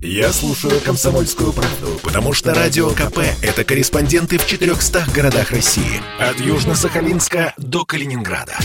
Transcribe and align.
Я 0.00 0.32
слушаю 0.32 0.80
«Комсомольскую 0.80 1.52
правду», 1.52 1.98
потому 2.04 2.32
что 2.32 2.54
«Радио 2.54 2.90
КП»— 2.90 3.18
это 3.42 3.64
корреспонденты 3.64 4.38
в 4.38 4.46
400 4.46 5.06
городах 5.12 5.50
России. 5.50 6.00
От 6.20 6.36
Южно-Сахалинска 6.36 7.52
до 7.56 7.84
Калининграда. 7.84 8.56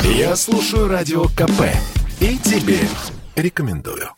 Я 0.00 0.34
слушаю 0.34 0.88
«Радио 0.88 1.26
КП» 1.28 1.62
и 2.18 2.36
тебе 2.38 2.80
рекомендую. 3.36 4.10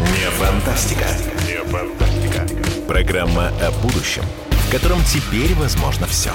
Не 0.00 0.30
фантастика. 0.32 1.06
Не 1.46 1.62
фантастика. 1.70 2.48
Программа 2.88 3.52
о 3.60 3.70
будущем, 3.80 4.24
в 4.50 4.72
котором 4.72 5.04
теперь 5.04 5.54
возможно 5.54 6.08
все. 6.08 6.32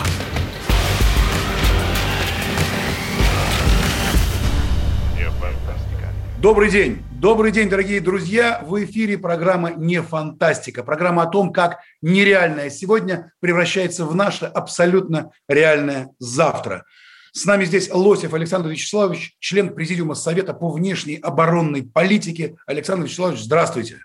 Добрый 6.41 6.71
день. 6.71 7.03
Добрый 7.20 7.52
день, 7.52 7.67
дорогие 7.67 7.99
друзья. 7.99 8.63
В 8.66 8.81
эфире 8.85 9.17
программа 9.17 9.71
«Не 9.71 10.02
фантастика». 10.02 10.85
Программа 10.85 11.23
о 11.23 11.25
том, 11.25 11.52
как 11.52 11.80
нереальное 12.02 12.70
сегодня 12.70 13.34
превращается 13.41 14.05
в 14.05 14.16
наше 14.16 14.45
абсолютно 14.45 15.31
реальное 15.49 16.11
завтра. 16.17 16.85
С 17.33 17.44
нами 17.44 17.66
здесь 17.66 17.89
Лосев 17.91 18.33
Александр 18.33 18.70
Вячеславович, 18.70 19.35
член 19.39 19.75
Президиума 19.75 20.16
Совета 20.16 20.53
по 20.53 20.70
внешней 20.70 21.17
оборонной 21.17 21.83
политике. 21.83 22.55
Александр 22.66 23.03
Вячеславович, 23.03 23.41
здравствуйте. 23.41 23.97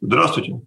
Здравствуйте. 0.00 0.62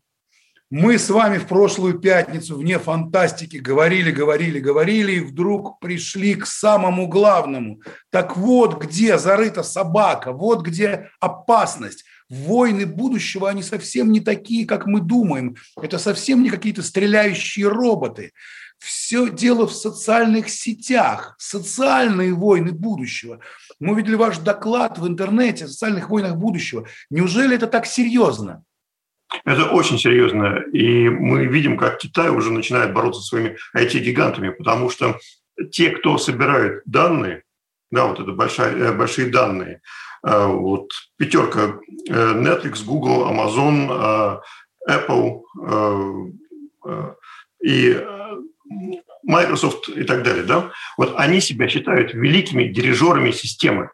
Мы 0.69 0.97
с 0.97 1.09
вами 1.09 1.37
в 1.37 1.47
прошлую 1.47 1.97
пятницу 1.97 2.57
вне 2.57 2.77
фантастики 2.77 3.55
говорили, 3.55 4.11
говорили, 4.11 4.59
говорили, 4.59 5.13
и 5.13 5.19
вдруг 5.21 5.79
пришли 5.79 6.35
к 6.35 6.45
самому 6.45 7.07
главному. 7.07 7.81
Так 8.09 8.35
вот, 8.35 8.83
где 8.83 9.17
зарыта 9.17 9.63
собака, 9.63 10.33
вот 10.33 10.63
где 10.63 11.09
опасность. 11.21 12.03
Войны 12.29 12.85
будущего, 12.85 13.49
они 13.49 13.63
совсем 13.63 14.11
не 14.11 14.19
такие, 14.19 14.65
как 14.65 14.87
мы 14.87 14.99
думаем. 14.99 15.55
Это 15.81 15.97
совсем 15.97 16.43
не 16.43 16.49
какие-то 16.49 16.83
стреляющие 16.83 17.69
роботы. 17.69 18.33
Все 18.77 19.29
дело 19.29 19.67
в 19.67 19.73
социальных 19.73 20.49
сетях, 20.49 21.35
социальные 21.39 22.33
войны 22.33 22.73
будущего. 22.73 23.39
Мы 23.79 23.95
видели 23.95 24.15
ваш 24.15 24.39
доклад 24.39 24.99
в 24.99 25.07
интернете 25.07 25.63
о 25.63 25.67
социальных 25.69 26.09
войнах 26.09 26.35
будущего. 26.35 26.85
Неужели 27.09 27.55
это 27.55 27.67
так 27.67 27.85
серьезно? 27.85 28.65
Это 29.47 29.69
очень 29.69 29.97
серьезно. 29.97 30.61
И 30.73 31.07
мы 31.07 31.45
видим, 31.45 31.77
как 31.77 31.99
Китай 31.99 32.29
уже 32.29 32.51
начинает 32.51 32.93
бороться 32.93 33.21
со 33.21 33.27
своими 33.27 33.57
IT-гигантами, 33.73 34.49
потому 34.49 34.89
что 34.89 35.17
те, 35.71 35.91
кто 35.91 36.17
собирают 36.17 36.83
данные, 36.85 37.43
да, 37.89 38.07
вот 38.07 38.19
это 38.19 38.33
большая, 38.33 38.75
э, 38.75 38.91
большие 38.91 39.29
данные, 39.29 39.79
э, 40.25 40.45
вот 40.47 40.91
пятерка 41.15 41.79
э, 42.09 42.13
Netflix, 42.13 42.83
Google, 42.83 43.25
Amazon, 43.31 44.41
Apple 44.85 45.43
и 47.63 48.05
Microsoft 49.23 49.87
и 49.87 50.03
так 50.03 50.23
далее, 50.23 50.43
да, 50.43 50.71
вот 50.97 51.13
они 51.15 51.39
себя 51.39 51.69
считают 51.69 52.13
великими 52.13 52.65
дирижерами 52.65 53.31
системы. 53.31 53.91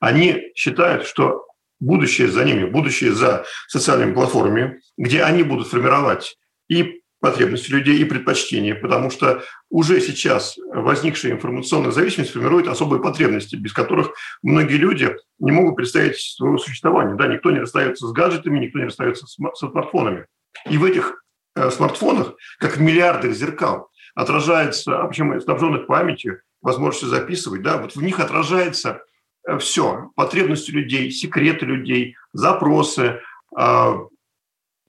Они 0.00 0.52
считают, 0.54 1.06
что 1.06 1.46
будущее 1.82 2.28
за 2.28 2.44
ними, 2.44 2.64
будущее 2.64 3.12
за 3.12 3.44
социальными 3.68 4.14
платформами, 4.14 4.80
где 4.96 5.22
они 5.22 5.42
будут 5.42 5.68
формировать 5.68 6.36
и 6.68 7.02
потребности 7.20 7.70
людей 7.70 7.98
и 7.98 8.04
предпочтения, 8.04 8.74
потому 8.74 9.10
что 9.10 9.42
уже 9.70 10.00
сейчас 10.00 10.56
возникшая 10.72 11.32
информационная 11.32 11.92
зависимость 11.92 12.32
формирует 12.32 12.66
особые 12.66 13.00
потребности, 13.00 13.54
без 13.54 13.72
которых 13.72 14.12
многие 14.42 14.76
люди 14.76 15.16
не 15.38 15.52
могут 15.52 15.76
представить 15.76 16.16
своего 16.16 16.58
существования. 16.58 17.14
Да, 17.14 17.28
никто 17.28 17.52
не 17.52 17.60
расстается 17.60 18.08
с 18.08 18.12
гаджетами, 18.12 18.58
никто 18.58 18.80
не 18.80 18.86
расстается 18.86 19.26
с 19.26 19.36
смартфонами. 19.54 20.26
И 20.68 20.78
в 20.78 20.84
этих 20.84 21.22
э, 21.54 21.70
смартфонах, 21.70 22.34
как 22.58 22.76
в 22.76 22.80
миллиардах 22.80 23.32
зеркал, 23.34 23.88
отражается, 24.16 25.00
а 25.00 25.06
причем 25.06 25.40
снабженных 25.40 25.86
памятью, 25.86 26.40
возможностью 26.60 27.08
записывать, 27.08 27.62
да, 27.62 27.78
вот 27.78 27.94
в 27.94 28.02
них 28.02 28.18
отражается 28.18 29.02
все, 29.58 30.10
потребности 30.14 30.70
людей, 30.70 31.10
секреты 31.10 31.66
людей, 31.66 32.16
запросы, 32.32 33.20
а, 33.54 33.98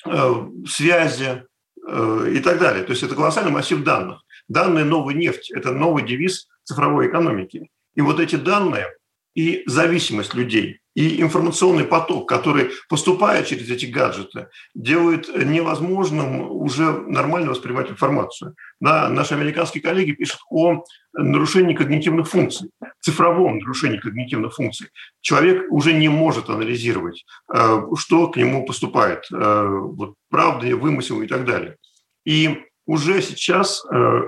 э, 0.05 0.49
связи 0.67 1.43
э, 1.87 2.31
и 2.33 2.39
так 2.39 2.59
далее. 2.59 2.83
То 2.83 2.91
есть 2.91 3.03
это 3.03 3.15
колоссальный 3.15 3.51
массив 3.51 3.83
данных. 3.83 4.23
Данные– 4.47 4.83
новая 4.85 5.15
нефть, 5.15 5.51
это 5.51 5.71
новый 5.71 6.05
девиз 6.05 6.47
цифровой 6.63 7.07
экономики. 7.07 7.69
И 7.95 8.01
вот 8.01 8.19
эти 8.19 8.35
данные 8.35 8.87
и 9.35 9.63
зависимость 9.66 10.33
людей, 10.33 10.79
и 10.95 11.21
информационный 11.21 11.85
поток, 11.85 12.29
который, 12.29 12.69
поступая 12.88 13.44
через 13.44 13.69
эти 13.69 13.85
гаджеты, 13.85 14.49
делает 14.75 15.27
невозможным 15.35 16.51
уже 16.51 16.91
нормально 17.07 17.49
воспринимать 17.49 17.89
информацию. 17.89 18.55
Да, 18.79 19.09
наши 19.09 19.33
американские 19.33 19.81
коллеги 19.81 20.11
пишут 20.11 20.39
о 20.51 20.83
нарушении 21.13 21.73
когнитивных 21.73 22.27
функций, 22.29 22.69
цифровом 23.01 23.57
нарушении 23.57 23.97
когнитивных 23.97 24.53
функций. 24.53 24.89
Человек 25.21 25.71
уже 25.71 25.94
не 25.94 26.09
может 26.09 26.50
анализировать, 26.50 27.25
э, 27.53 27.81
что 27.97 28.27
к 28.27 28.38
нему 28.38 28.65
поступает, 28.65 29.25
э, 29.31 29.67
вот, 29.67 30.13
правда, 30.29 30.75
вымысел 30.75 31.21
и 31.23 31.27
так 31.27 31.45
далее. 31.45 31.77
И 32.23 32.63
уже 32.85 33.21
сейчас 33.21 33.83
э, 33.91 34.21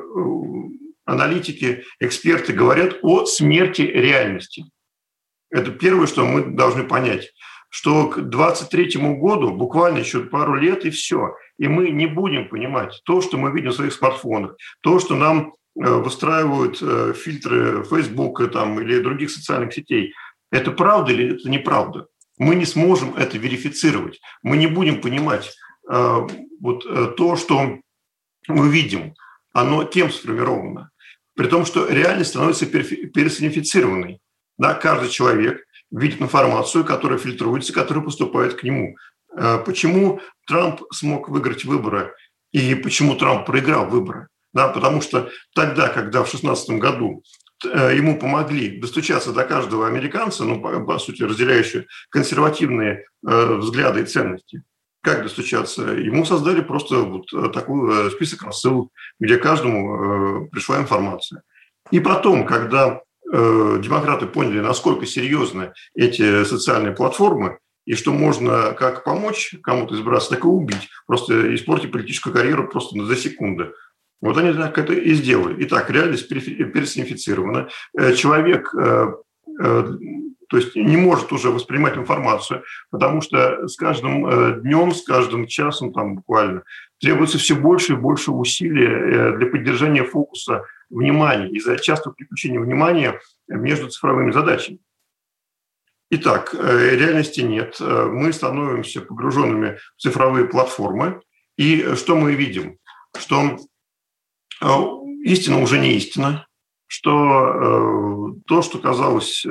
аналитики, 1.05 1.83
эксперты 1.99 2.53
говорят 2.53 2.95
о 3.03 3.25
смерти 3.25 3.81
реальности. 3.81 4.65
Это 5.55 5.71
первое, 5.71 6.05
что 6.05 6.25
мы 6.25 6.41
должны 6.41 6.83
понять, 6.83 7.31
что 7.69 8.09
к 8.09 8.15
2023 8.15 9.15
году 9.15 9.51
буквально 9.51 9.99
еще 9.99 10.19
пару 10.19 10.55
лет 10.55 10.83
и 10.85 10.89
все. 10.89 11.33
И 11.57 11.69
мы 11.69 11.91
не 11.91 12.07
будем 12.07 12.49
понимать 12.49 13.01
то, 13.05 13.21
что 13.21 13.37
мы 13.37 13.51
видим 13.51 13.71
в 13.71 13.75
своих 13.75 13.93
смартфонах, 13.93 14.57
то, 14.81 14.99
что 14.99 15.15
нам 15.15 15.53
э, 15.81 15.89
выстраивают 15.89 16.79
э, 16.81 17.13
фильтры 17.13 17.85
Facebook 17.85 18.51
там, 18.51 18.81
или 18.81 18.99
других 18.99 19.31
социальных 19.31 19.73
сетей. 19.73 20.13
Это 20.51 20.71
правда 20.71 21.13
или 21.13 21.35
это 21.35 21.49
неправда? 21.49 22.07
Мы 22.37 22.55
не 22.55 22.65
сможем 22.65 23.15
это 23.15 23.37
верифицировать. 23.37 24.19
Мы 24.43 24.57
не 24.57 24.67
будем 24.67 24.99
понимать 24.99 25.55
э, 25.89 26.27
вот 26.59 27.15
то, 27.15 27.37
что 27.37 27.79
мы 28.49 28.69
видим. 28.69 29.13
Оно 29.53 29.85
тем 29.85 30.11
сформировано. 30.11 30.89
При 31.33 31.47
том, 31.47 31.65
что 31.65 31.87
реальность 31.87 32.31
становится 32.31 32.65
персонифицированной. 32.65 34.19
Да, 34.57 34.73
каждый 34.73 35.09
человек 35.09 35.65
видит 35.91 36.21
информацию, 36.21 36.83
которая 36.83 37.17
фильтруется, 37.17 37.73
которая 37.73 38.03
поступает 38.03 38.55
к 38.55 38.63
нему. 38.63 38.95
Э, 39.35 39.59
почему 39.65 40.21
Трамп 40.47 40.81
смог 40.91 41.29
выиграть 41.29 41.65
выборы 41.65 42.13
и 42.51 42.75
почему 42.75 43.15
Трамп 43.15 43.45
проиграл 43.45 43.87
выборы? 43.87 44.27
Да, 44.53 44.69
потому 44.69 45.01
что 45.01 45.29
тогда, 45.53 45.89
когда 45.89 46.23
в 46.23 46.31
2016 46.31 46.69
году 46.79 47.23
э, 47.65 47.95
ему 47.95 48.17
помогли 48.17 48.79
достучаться 48.79 49.33
до 49.33 49.43
каждого 49.43 49.87
американца, 49.87 50.45
ну, 50.45 50.61
по, 50.61 50.79
по 50.79 50.97
сути, 50.99 51.23
разделяющего 51.23 51.83
консервативные 52.09 53.05
э, 53.27 53.55
взгляды 53.55 54.01
и 54.01 54.05
ценности, 54.05 54.63
как 55.01 55.23
достучаться? 55.23 55.83
Ему 55.83 56.25
создали 56.25 56.61
просто 56.61 56.99
вот 56.99 57.27
такой 57.53 58.09
список 58.11 58.43
рассылок, 58.43 58.89
где 59.19 59.37
каждому 59.37 60.49
пришла 60.49 60.79
информация. 60.79 61.43
И 61.91 61.99
потом, 61.99 62.47
когда 62.47 63.01
Э, 63.04 63.04
демократы 63.31 64.27
поняли, 64.27 64.59
насколько 64.59 65.05
серьезны 65.05 65.73
эти 65.95 66.43
социальные 66.43 66.93
платформы, 66.93 67.57
и 67.85 67.93
что 67.93 68.11
можно 68.11 68.73
как 68.73 69.03
помочь 69.03 69.55
кому-то 69.63 69.95
избраться, 69.95 70.31
так 70.31 70.43
и 70.43 70.47
убить, 70.47 70.89
просто 71.07 71.53
испортить 71.55 71.91
политическую 71.91 72.33
карьеру 72.33 72.67
просто 72.67 73.03
за 73.03 73.15
секунды. 73.15 73.71
Вот 74.21 74.37
они 74.37 74.53
так 74.53 74.77
это 74.77 74.93
и 74.93 75.13
сделали. 75.13 75.55
Итак, 75.65 75.89
реальность 75.91 76.27
персонифицирована. 76.27 77.69
Э, 77.97 78.13
человек 78.13 78.73
э, 78.73 79.07
то 79.57 80.57
есть 80.57 80.75
не 80.75 80.97
может 80.97 81.31
уже 81.31 81.49
воспринимать 81.49 81.97
информацию, 81.97 82.63
потому 82.91 83.21
что 83.21 83.67
с 83.67 83.75
каждым 83.77 84.61
днем, 84.61 84.91
с 84.91 85.03
каждым 85.03 85.47
часом 85.47 85.93
там 85.93 86.15
буквально 86.15 86.63
требуется 86.99 87.37
все 87.37 87.55
больше 87.55 87.93
и 87.93 87.97
больше 87.97 88.31
усилий 88.31 89.37
для 89.37 89.47
поддержания 89.47 90.03
фокуса 90.03 90.63
внимания, 90.89 91.49
из-за 91.49 91.77
частого 91.77 92.15
переключения 92.15 92.59
внимания 92.59 93.19
между 93.47 93.89
цифровыми 93.89 94.31
задачами. 94.31 94.79
Итак, 96.11 96.53
э, 96.53 96.95
реальности 96.95 97.41
нет. 97.41 97.77
Э, 97.79 98.05
мы 98.05 98.31
становимся 98.31 99.01
погруженными 99.01 99.79
в 99.97 100.01
цифровые 100.01 100.45
платформы. 100.45 101.21
И 101.57 101.95
что 101.95 102.15
мы 102.15 102.35
видим? 102.35 102.77
Что 103.17 103.57
э, 104.61 104.67
истина 105.23 105.61
уже 105.61 105.79
не 105.79 105.93
истина, 105.95 106.47
что 106.87 108.35
то, 108.45 108.61
что 108.61 108.77
казалось 108.77 109.43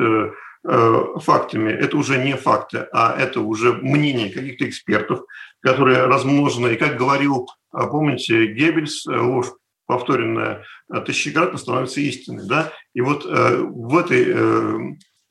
фактами, 0.62 1.70
это 1.72 1.96
уже 1.96 2.24
не 2.24 2.36
факты, 2.36 2.86
а 2.92 3.14
это 3.18 3.40
уже 3.40 3.72
мнение 3.72 4.30
каких-то 4.30 4.68
экспертов, 4.68 5.24
которые 5.60 6.06
размножены. 6.06 6.68
И 6.68 6.76
как 6.76 6.96
говорил, 6.96 7.48
помните, 7.72 8.46
Геббельс, 8.46 9.04
ложь 9.06 9.52
повторенная 9.86 10.64
тысячекратно 11.06 11.58
становится 11.58 12.00
истиной. 12.00 12.46
Да? 12.48 12.72
И 12.94 13.00
вот 13.00 13.26
э, 13.26 13.56
в 13.58 13.96
этой 13.96 14.24
э, 14.26 14.78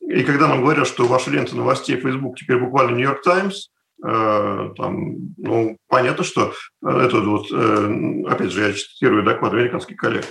И 0.02 0.24
когда 0.24 0.48
нам 0.48 0.62
говорят, 0.62 0.88
что 0.88 1.08
ваша 1.08 1.32
лента 1.32 1.56
новостей 1.56 1.98
Facebook 1.98 2.38
теперь 2.38 2.58
буквально 2.58 2.96
Нью-Йорк 2.96 3.22
Таймс, 3.24 3.70
э, 4.06 4.70
там, 4.78 5.16
ну, 5.38 5.78
понятно, 5.88 6.24
что 6.24 6.54
это 6.86 7.20
вот, 7.22 7.48
э, 7.52 8.24
опять 8.28 8.52
же, 8.52 8.68
я 8.68 8.74
цитирую 8.74 9.24
доклад 9.24 9.54
американских 9.54 9.96
коллег, 9.96 10.26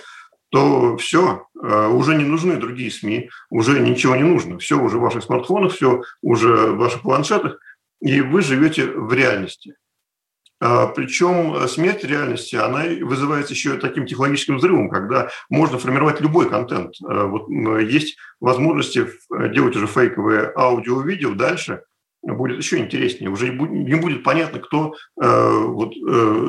то 0.51 0.99
все, 0.99 1.47
э, 1.63 1.89
уже 1.89 2.15
не 2.15 2.25
нужны 2.25 2.57
другие 2.57 2.91
СМИ, 2.91 3.31
уже 3.49 3.81
ничего 3.81 4.15
не 4.15 4.25
нужно. 4.25 4.59
Все 4.59 4.79
уже 4.79 4.99
в 4.99 5.01
ваших 5.01 5.25
смартфонах, 5.25 5.73
все 5.73 6.03
уже 6.21 6.73
в 6.73 6.77
ваших 6.77 7.01
планшетах, 7.01 7.59
и 8.01 8.21
вы 8.21 8.43
живете 8.43 8.87
в 8.87 9.13
реальности. 9.15 9.75
А, 10.65 10.87
Причем 10.87 11.67
смерть 11.67 12.05
реальности, 12.05 12.55
она 12.55 12.85
вызывается 13.01 13.53
еще 13.53 13.79
таким 13.79 14.07
технологическим 14.07 14.59
взрывом, 14.59 14.91
когда 14.91 15.31
можно 15.51 15.79
формировать 15.79 16.21
любой 16.21 16.49
контент. 16.49 16.95
Э, 17.03 17.25
вот 17.25 17.49
есть 17.81 18.17
возможности 18.41 19.09
делать 19.53 19.75
уже 19.75 19.87
фейковые 19.87 20.53
аудио-видео 20.55 21.35
дальше, 21.35 21.83
будет 22.23 22.59
еще 22.59 22.79
интереснее. 22.79 23.31
Уже 23.31 23.49
не 23.49 23.97
будет 23.97 24.23
понятно, 24.23 24.61
кто 24.61 24.95
э, 25.21 25.51
вот, 25.67 25.95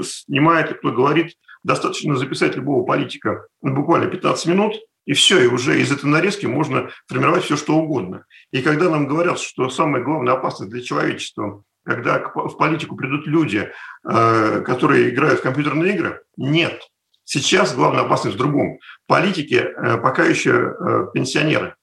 снимает 0.06 0.78
кто 0.78 0.92
говорит– 0.92 1.34
достаточно 1.64 2.16
записать 2.16 2.56
любого 2.56 2.86
политика 2.86 3.48
буквально 3.62 4.08
15 4.08 4.46
минут, 4.48 4.76
и 5.06 5.14
все, 5.14 5.44
и 5.44 5.48
уже 5.48 5.82
из 5.82 5.92
этой 5.92 6.06
нарезки 6.06 6.46
можно 6.46 6.90
формировать 7.08 7.44
все, 7.44 7.58
что 7.58 7.76
угодно. 7.76 8.26
И 8.52 8.62
когда 8.62 8.90
нам 8.90 9.08
говорят, 9.08 9.40
что 9.40 9.70
самая 9.70 10.04
главная 10.04 10.34
опасность 10.34 10.72
для 10.72 10.82
человечества, 10.82 11.64
когда 11.86 12.20
в 12.20 12.58
политику 12.58 12.96
придут 12.96 13.28
люди, 13.28 13.72
э, 14.04 14.62
которые 14.62 15.10
играют 15.10 15.40
в 15.40 15.44
компьютерные 15.44 15.94
игры, 15.94 16.22
нет. 16.38 16.82
Сейчас 17.26 17.76
главная 17.76 18.02
опасность 18.02 18.36
в 18.36 18.40
другом. 18.40 18.80
Политики 19.08 19.56
э, 19.56 19.98
пока 19.98 20.26
еще 20.26 20.52
э, 20.52 21.08
пенсионеры. 21.14 21.76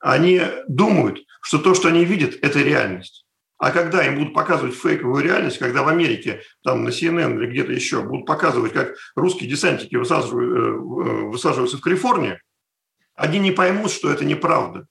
Они 0.00 0.40
думают, 0.68 1.20
что 1.40 1.58
то, 1.58 1.74
что 1.74 1.88
они 1.88 2.04
видят, 2.04 2.34
это 2.42 2.60
реальность. 2.60 3.24
А 3.58 3.72
когда 3.72 4.06
им 4.06 4.16
будут 4.16 4.34
показывать 4.34 4.76
фейковую 4.76 5.22
реальность, 5.22 5.58
когда 5.58 5.82
в 5.82 5.88
Америке, 5.88 6.42
там 6.62 6.84
на 6.84 6.90
CNN 6.90 7.36
или 7.36 7.50
где-то 7.50 7.72
еще 7.72 8.02
будут 8.02 8.24
показывать, 8.24 8.72
как 8.72 8.94
русские 9.16 9.50
э, 9.50 9.56
высаживаются 9.56 11.76
в 11.76 11.80
Калифорнии, 11.80 12.40
они 13.14 13.40
не 13.40 13.50
поймут, 13.50 13.90
что 13.90 14.10
это 14.10 14.24
неправда. 14.24 14.86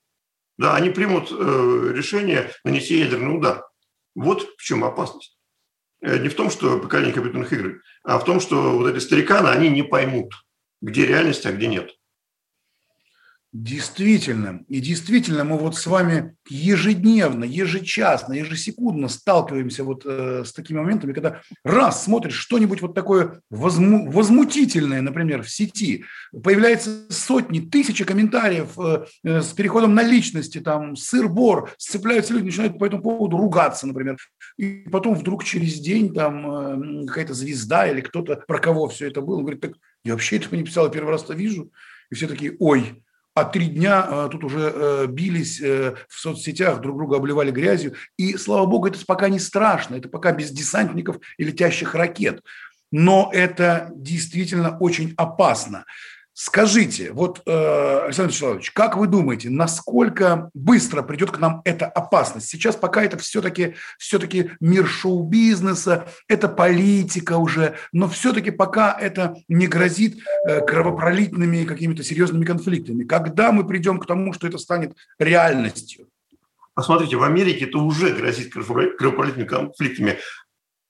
Да, 0.57 0.75
они 0.75 0.89
примут 0.89 1.29
решение 1.29 2.51
нанести 2.63 2.97
ядерный 2.97 3.37
удар. 3.37 3.66
Вот 4.17 4.41
в 4.57 4.63
чем 4.63 4.83
опасность. 4.83 5.37
Не 6.01 6.27
в 6.27 6.33
том, 6.33 6.49
что 6.49 6.79
поколение 6.79 7.13
компьютерных 7.13 7.53
игр, 7.53 7.81
а 8.03 8.17
в 8.17 8.25
том, 8.25 8.39
что 8.39 8.75
вот 8.75 8.89
эти 8.89 8.97
стариканы, 8.97 9.49
они 9.49 9.69
не 9.69 9.83
поймут, 9.83 10.33
где 10.81 11.05
реальность, 11.05 11.45
а 11.45 11.51
где 11.51 11.67
нет. 11.67 11.91
Действительно. 13.53 14.65
И 14.67 14.81
действительно 14.81 15.45
мы 15.45 15.57
вот 15.57 15.77
с 15.77 15.87
вами 15.87 16.35
ежедневно, 16.49 17.45
ежечасно, 17.45 18.33
ежесекундно 18.33 19.07
сталкиваемся 19.07 19.85
вот 19.85 20.03
э, 20.05 20.43
с 20.45 20.51
такими 20.51 20.79
моментами, 20.79 21.13
когда 21.13 21.41
раз 21.63 22.03
смотришь 22.03 22.35
что-нибудь 22.35 22.81
вот 22.81 22.93
такое 22.93 23.41
возму- 23.49 24.11
возмутительное, 24.11 25.01
например, 25.01 25.43
в 25.43 25.49
сети, 25.49 26.03
появляется 26.43 27.09
сотни, 27.09 27.61
тысячи 27.61 28.03
комментариев 28.03 28.77
э, 28.77 29.05
э, 29.23 29.41
с 29.41 29.53
переходом 29.53 29.95
на 29.95 30.03
личности, 30.03 30.59
там, 30.59 30.97
сыр-бор, 30.97 31.71
сцепляются 31.77 32.33
люди, 32.33 32.47
начинают 32.47 32.77
по 32.77 32.85
этому 32.85 33.01
поводу 33.01 33.37
ругаться, 33.37 33.87
например. 33.87 34.17
И 34.57 34.85
потом 34.91 35.15
вдруг 35.15 35.45
через 35.45 35.79
день 35.79 36.13
там 36.13 37.03
э, 37.03 37.07
какая-то 37.07 37.33
звезда 37.33 37.87
или 37.87 38.01
кто-то, 38.01 38.43
про 38.45 38.59
кого 38.59 38.89
все 38.89 39.07
это 39.07 39.21
было, 39.21 39.39
говорит, 39.39 39.61
так 39.61 39.71
я 40.03 40.11
вообще 40.11 40.35
этого 40.35 40.55
не 40.55 40.65
писал, 40.65 40.85
я 40.85 40.91
первый 40.91 41.11
раз 41.11 41.23
это 41.23 41.33
вижу. 41.33 41.71
И 42.11 42.15
все 42.15 42.27
такие, 42.27 42.55
ой, 42.59 43.03
а 43.37 43.45
три 43.45 43.67
дня 43.67 44.07
э, 44.09 44.29
тут 44.31 44.43
уже 44.43 44.73
э, 44.73 45.05
бились 45.07 45.61
э, 45.61 45.93
в 46.09 46.19
соцсетях, 46.19 46.81
друг 46.81 46.97
друга 46.97 47.17
обливали 47.17 47.51
грязью. 47.51 47.93
И, 48.17 48.35
слава 48.35 48.65
богу, 48.65 48.87
это 48.87 48.97
пока 49.05 49.29
не 49.29 49.37
страшно, 49.37 49.95
это 49.95 50.09
пока 50.09 50.31
без 50.31 50.49
десантников 50.49 51.17
и 51.37 51.43
летящих 51.43 51.93
ракет. 51.93 52.41
Но 52.91 53.29
это 53.31 53.91
действительно 53.93 54.75
очень 54.79 55.13
опасно. 55.17 55.85
Скажите, 56.39 57.11
вот, 57.13 57.41
э, 57.47 58.01
Александр 58.05 58.29
Вячеславович, 58.29 58.69
как 58.69 58.95
вы 58.95 59.07
думаете, 59.07 59.49
насколько 59.49 60.51
быстро 60.53 61.01
придет 61.01 61.31
к 61.31 61.39
нам 61.39 61.63
эта 61.65 61.87
опасность? 61.87 62.47
Сейчас 62.47 62.75
пока 62.75 63.03
это 63.03 63.17
все-таки 63.17 63.73
все 63.97 64.19
мир 64.59 64.85
шоу-бизнеса, 64.85 66.07
это 66.27 66.47
политика 66.47 67.37
уже, 67.37 67.73
но 67.91 68.07
все-таки 68.07 68.51
пока 68.51 68.95
это 68.95 69.35
не 69.47 69.65
грозит 69.65 70.19
э, 70.47 70.63
кровопролитными 70.63 71.63
какими-то 71.63 72.03
серьезными 72.03 72.45
конфликтами. 72.45 73.03
Когда 73.03 73.51
мы 73.51 73.65
придем 73.65 73.97
к 73.97 74.05
тому, 74.05 74.31
что 74.31 74.45
это 74.45 74.59
станет 74.59 74.95
реальностью? 75.17 76.05
Посмотрите, 76.75 77.17
в 77.17 77.23
Америке 77.23 77.65
это 77.65 77.79
уже 77.79 78.13
грозит 78.13 78.53
кровопролитными 78.53 79.47
конфликтами. 79.47 80.19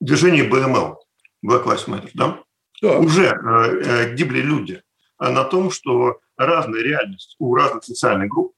Движение 0.01 0.44
БМЛ, 0.44 0.99
Black 1.45 1.63
Lives 1.63 1.88
Matter, 1.88 2.09
да? 2.15 2.39
да. 2.81 2.99
Уже 2.99 3.27
э, 3.27 4.13
гибли 4.13 4.41
люди 4.41 4.81
а 4.81 4.86
на 5.19 5.43
том, 5.43 5.71
что 5.71 6.19
разная 6.37 6.81
реальность 6.81 7.35
у 7.39 7.55
разных 7.55 7.83
социальных 7.83 8.29
групп. 8.29 8.53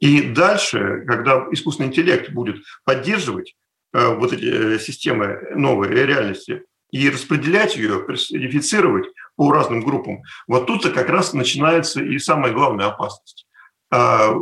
И 0.00 0.22
дальше, 0.22 1.04
когда 1.06 1.46
искусственный 1.50 1.88
интеллект 1.88 2.30
будет 2.30 2.62
поддерживать 2.84 3.54
э, 3.92 4.14
вот 4.14 4.32
эти 4.32 4.76
э, 4.76 4.78
системы 4.78 5.40
новой 5.54 5.88
реальности 5.88 6.62
и 6.90 7.10
распределять 7.10 7.76
ее, 7.76 8.02
персонифицировать 8.04 9.06
по 9.36 9.52
разным 9.52 9.82
группам, 9.82 10.22
вот 10.46 10.66
тут-то 10.66 10.90
как 10.90 11.08
раз 11.08 11.34
начинается 11.34 12.02
и 12.02 12.18
самая 12.18 12.52
главная 12.52 12.86
опасность. 12.86 13.46
А, 13.92 14.34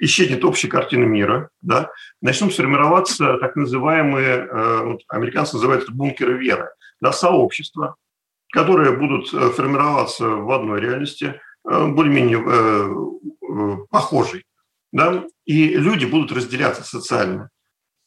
исчезнет 0.00 0.44
общая 0.44 0.68
картина 0.68 1.04
мира, 1.04 1.50
да, 1.60 1.90
начнут 2.20 2.54
формироваться 2.54 3.38
так 3.38 3.56
называемые, 3.56 4.46
э, 4.46 4.82
вот, 4.84 5.00
американцы 5.08 5.56
называют 5.56 5.84
это 5.84 5.92
бункеры 5.92 6.38
веры, 6.38 6.70
да, 7.00 7.12
сообщества, 7.12 7.96
которые 8.50 8.96
будут 8.96 9.32
э, 9.32 9.50
формироваться 9.50 10.26
в 10.26 10.50
одной 10.50 10.80
реальности, 10.80 11.40
э, 11.68 11.86
более-менее 11.86 12.42
э, 12.46 13.86
похожей. 13.90 14.44
Да? 14.92 15.24
И 15.44 15.68
люди 15.68 16.06
будут 16.06 16.32
разделяться 16.32 16.82
социально. 16.82 17.50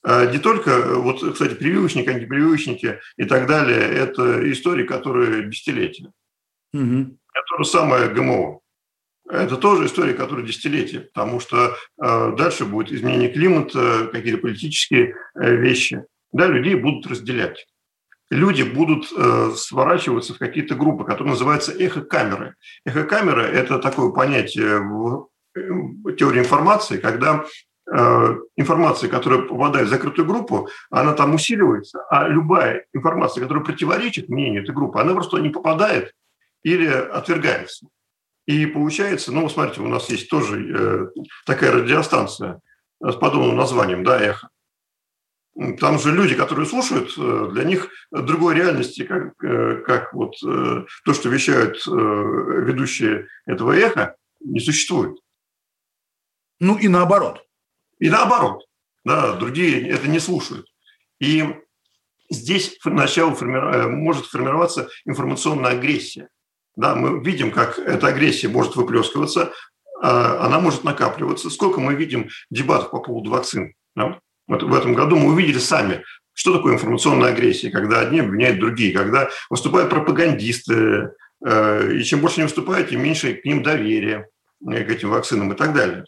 Не 0.03 0.39
только, 0.39 0.95
вот, 0.95 1.21
кстати, 1.33 1.53
прививочники, 1.53 2.09
антипрививочники 2.09 2.99
и 3.17 3.25
так 3.25 3.45
далее, 3.45 3.79
это 3.79 4.51
истории, 4.51 4.83
которые 4.83 5.47
десятилетия. 5.47 6.11
Угу. 6.73 7.17
Это 7.33 7.43
то 7.47 7.63
же 7.63 7.69
самое 7.69 8.09
ГМО. 8.09 8.61
Это 9.29 9.57
тоже 9.57 9.85
история, 9.85 10.15
которая 10.15 10.43
десятилетия, 10.43 11.01
потому 11.01 11.39
что 11.39 11.75
дальше 11.99 12.65
будет 12.65 12.91
изменение 12.91 13.29
климата, 13.29 14.09
какие-то 14.11 14.39
политические 14.39 15.15
вещи. 15.35 16.03
Да, 16.31 16.47
людей 16.47 16.73
будут 16.73 17.05
разделять 17.05 17.67
люди 18.31 18.63
будут 18.63 19.11
э, 19.15 19.51
сворачиваться 19.55 20.33
в 20.33 20.39
какие-то 20.39 20.75
группы, 20.75 21.03
которые 21.03 21.33
называются 21.33 21.71
эхокамеры. 21.73 22.55
Эхокамера– 22.85 23.41
это 23.41 23.77
такое 23.77 24.09
понятие 24.11 24.79
в 24.79 25.27
теории 26.17 26.39
информации, 26.39 26.97
когда 26.97 27.43
э, 27.93 28.35
информация, 28.55 29.09
которая 29.09 29.41
попадает 29.41 29.87
в 29.87 29.89
закрытую 29.91 30.25
группу, 30.25 30.69
она 30.89 31.13
там 31.13 31.35
усиливается, 31.35 32.05
а 32.09 32.27
любая 32.27 32.85
информация, 32.93 33.41
которая 33.41 33.65
противоречит 33.65 34.29
мнению 34.29 34.63
этой 34.63 34.73
группы, 34.73 34.99
она 34.99 35.13
просто 35.13 35.37
не 35.37 35.49
попадает 35.49 36.13
или 36.63 36.87
отвергается. 36.87 37.87
И 38.47 38.65
получается, 38.65 39.33
ну, 39.33 39.47
смотрите, 39.49 39.81
у 39.81 39.87
нас 39.87 40.09
есть 40.09 40.29
тоже 40.29 40.73
э, 40.73 41.21
такая 41.45 41.73
радиостанция 41.73 42.61
с 43.01 43.15
подобным 43.15 43.57
названием, 43.57 44.03
да, 44.05 44.21
«Эхо». 44.21 44.47
Там 45.79 45.99
же 45.99 46.13
люди, 46.13 46.35
которые 46.35 46.65
слушают, 46.65 47.13
э, 47.17 47.49
для 47.51 47.65
них 47.65 47.89
другой 48.09 48.55
реальности, 48.55 49.03
как, 49.03 49.33
э, 49.43 49.83
как 49.85 50.13
вот 50.13 50.33
э, 50.43 50.85
то, 51.03 51.13
что 51.13 51.29
вещают 51.29 51.85
ведущие 51.85 53.27
этого 53.45 53.73
эха, 53.73 54.15
не 54.39 54.61
существует. 54.61 55.17
Ну 56.59 56.77
и 56.77 56.87
наоборот. 56.87 57.43
И 57.99 58.09
наоборот. 58.09 58.65
Да, 59.03 59.35
другие 59.35 59.89
это 59.89 60.07
не 60.07 60.19
слушают. 60.19 60.67
И 61.19 61.43
здесь 62.29 62.79
начало 62.85 63.35
форми... 63.35 63.87
может 63.89 64.27
формироваться 64.27 64.87
информационная 65.05 65.71
агрессия. 65.71 66.29
Да, 66.75 66.95
мы 66.95 67.21
видим, 67.23 67.51
как 67.51 67.77
эта 67.77 68.07
агрессия 68.07 68.47
может 68.47 68.75
выплескиваться, 68.75 69.51
а 70.01 70.45
она 70.45 70.59
может 70.59 70.83
накапливаться. 70.83 71.49
Сколько 71.49 71.81
мы 71.81 71.95
видим 71.95 72.29
дебатов 72.49 72.91
по 72.91 72.99
поводу 72.99 73.31
вакцин. 73.31 73.73
Да? 73.95 74.19
Вот 74.51 74.63
в 74.63 74.73
этом 74.73 74.93
году 74.93 75.15
мы 75.15 75.31
увидели 75.31 75.59
сами, 75.59 76.03
что 76.33 76.53
такое 76.53 76.73
информационная 76.73 77.29
агрессия, 77.29 77.71
когда 77.71 78.01
одни 78.01 78.19
обвиняют 78.19 78.59
другие, 78.59 78.91
когда 78.91 79.29
выступают 79.49 79.89
пропагандисты, 79.89 81.11
э, 81.45 81.93
и 81.93 82.03
чем 82.03 82.19
больше 82.19 82.41
они 82.41 82.47
выступают, 82.47 82.89
тем 82.89 83.01
меньше 83.01 83.35
к 83.35 83.45
ним 83.45 83.63
доверия 83.63 84.27
э, 84.69 84.83
к 84.83 84.89
этим 84.89 85.09
вакцинам 85.09 85.53
и 85.53 85.55
так 85.55 85.73
далее. 85.73 86.03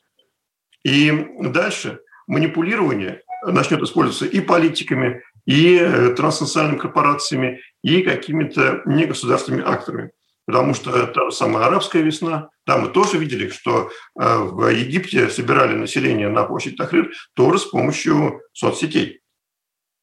И 0.83 1.25
дальше 1.39 2.01
манипулирование 2.27 3.21
начнет 3.45 3.81
использоваться 3.81 4.25
и 4.25 4.41
политиками, 4.41 5.23
и 5.45 5.77
э, 5.77 6.09
транснациональными 6.09 6.79
корпорациями, 6.79 7.61
и 7.81 8.01
какими-то 8.01 8.81
негосударственными 8.85 9.63
акторами. 9.65 10.11
Потому 10.45 10.73
что 10.73 11.07
та 11.07 11.31
самая 11.31 11.67
арабская 11.67 12.01
весна, 12.01 12.49
там 12.65 12.81
мы 12.81 12.87
тоже 12.89 13.17
видели, 13.17 13.49
что 13.49 13.89
э, 14.19 14.37
в 14.37 14.67
Египте 14.69 15.29
собирали 15.29 15.73
население 15.73 16.29
на 16.29 16.43
площадь 16.43 16.75
Тахрир 16.75 17.11
тоже 17.33 17.59
с 17.59 17.65
помощью 17.65 18.41
соцсетей. 18.51 19.21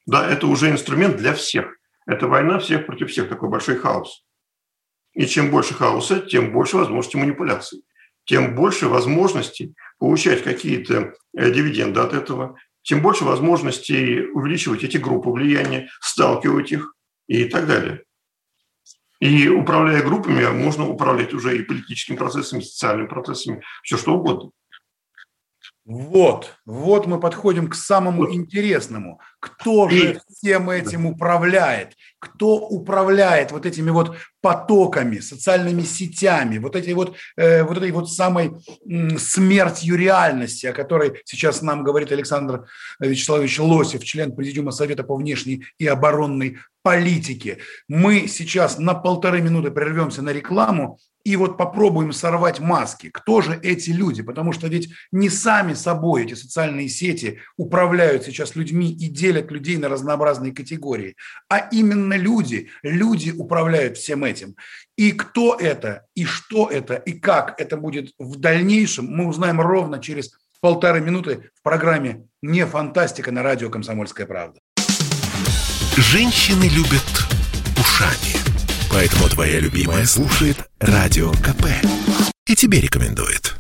Да, 0.07 0.27
это 0.29 0.47
уже 0.47 0.71
инструмент 0.71 1.17
для 1.17 1.35
всех. 1.35 1.77
Это 2.07 2.27
война 2.27 2.59
всех 2.59 2.87
против 2.87 3.11
всех, 3.11 3.29
такой 3.29 3.51
большой 3.51 3.77
хаос. 3.77 4.25
И 5.13 5.27
чем 5.27 5.51
больше 5.51 5.75
хаоса, 5.75 6.21
тем 6.21 6.53
больше 6.53 6.79
возможностей 6.79 7.19
манипуляций, 7.19 7.83
тем 8.25 8.55
больше 8.55 8.89
возможностей 8.89 9.75
получать 9.99 10.43
какие-то 10.43 11.13
э, 11.37 11.51
дивиденды 11.51 12.01
от 12.01 12.15
этого, 12.15 12.57
тем 12.83 13.03
больше 13.03 13.25
возможностей 13.25 14.23
увеличивать 14.33 14.85
эти 14.85 14.97
группы 14.97 15.31
влияния, 15.31 15.89
сталкивать 16.01 16.73
их 16.73 16.95
и 17.27 17.45
так 17.45 17.67
далее. 17.67 18.05
И 19.21 19.49
управляя 19.49 20.03
группами, 20.03 20.47
можно 20.47 20.89
управлять 20.89 21.35
уже 21.35 21.57
и 21.59 21.63
политическими 21.63 22.17
процессами, 22.17 22.61
и 22.61 22.65
социальными 22.65 23.07
процессами, 23.07 23.63
все 23.83 23.99
что 23.99 24.15
угодно. 24.15 24.51
Вот, 25.91 26.55
вот 26.67 27.09
мы 27.09 27.19
подходим 27.19 27.69
к 27.69 27.75
самому 27.75 28.33
интересному. 28.33 29.21
Кто 29.41 29.89
же 29.89 30.21
всем 30.31 30.71
этим 30.71 31.05
управляет? 31.05 31.97
Кто 32.21 32.59
управляет 32.59 33.51
вот 33.51 33.67
этими 33.67 33.91
вот 33.91 34.17
потоками, 34.41 35.19
социальными 35.19 35.83
сетями, 35.83 36.59
вот 36.59 36.77
этой 36.77 36.95
вот, 36.95 37.17
э, 37.37 37.65
вот 37.65 37.77
этой 37.77 37.91
вот 37.91 38.09
самой 38.09 38.53
э, 38.89 39.19
смертью 39.19 39.97
реальности, 39.97 40.67
о 40.67 40.73
которой 40.73 41.23
сейчас 41.25 41.61
нам 41.61 41.83
говорит 41.83 42.13
Александр 42.13 42.67
Вячеславович 43.01 43.59
Лосев, 43.59 44.05
член 44.05 44.37
Президиума 44.37 44.71
Совета 44.71 45.03
по 45.03 45.17
внешней 45.17 45.65
и 45.79 45.89
оборонной 45.89 46.59
политике. 46.83 47.59
Мы 47.89 48.29
сейчас 48.29 48.79
на 48.79 48.95
полторы 48.95 49.41
минуты 49.41 49.73
прервемся 49.73 50.23
на 50.23 50.31
рекламу, 50.31 51.01
и 51.25 51.37
вот 51.37 51.57
попробуем 51.57 52.13
сорвать 52.13 52.61
маски. 52.61 53.11
Кто 53.11 53.41
же 53.41 53.59
эти 53.63 53.91
люди? 53.91 54.23
Потому 54.23 54.53
что 54.53 54.69
ведь 54.69 54.91
не 55.13 55.29
сами 55.29 55.75
собой 55.75 56.25
эти 56.25 56.35
социальные 56.35 56.89
сети 56.89 57.41
управляют 57.57 58.25
сейчас 58.25 58.57
людьми 58.57 58.91
и 58.91 59.09
делят 59.09 59.51
людей 59.51 59.77
на 59.77 59.89
разнообразные 59.89 60.53
категории, 60.53 61.17
а 61.49 61.59
именно 61.59 62.15
люди. 62.15 62.71
Люди 62.83 63.31
управляют 63.31 63.99
всем 63.99 64.25
этим. 64.25 64.57
И 64.97 65.13
кто 65.13 65.55
это, 65.55 66.07
и 66.15 66.25
что 66.25 66.69
это, 66.69 66.95
и 66.95 67.13
как 67.13 67.61
это 67.61 67.77
будет 67.77 68.13
в 68.19 68.37
дальнейшем, 68.37 69.07
мы 69.07 69.27
узнаем 69.27 69.61
ровно 69.61 69.99
через 69.99 70.33
полторы 70.61 71.01
минуты 71.01 71.51
в 71.55 71.63
программе 71.63 72.27
«Не 72.43 72.67
фантастика» 72.67 73.33
на 73.33 73.43
радио 73.43 73.71
«Комсомольская 73.71 74.27
правда». 74.27 74.61
Женщины 75.97 76.65
любят 76.65 77.05
ушами. 77.79 78.30
Поэтому 78.91 79.29
твоя 79.29 79.61
любимая 79.61 80.05
слушает 80.05 80.69
Радио 80.81 81.31
КП. 81.33 81.67
И 82.47 82.57
тебе 82.57 82.81
рекомендует. 82.81 83.55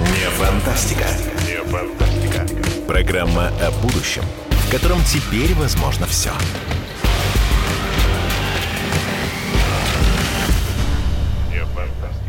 Не 0.00 0.30
фантастика. 0.36 1.06
Не 1.46 1.64
фантастика. 1.64 2.46
Программа 2.86 3.48
о 3.48 3.70
будущем, 3.82 4.22
в 4.50 4.70
котором 4.70 5.02
теперь 5.04 5.54
возможно 5.54 6.06
все. 6.06 6.32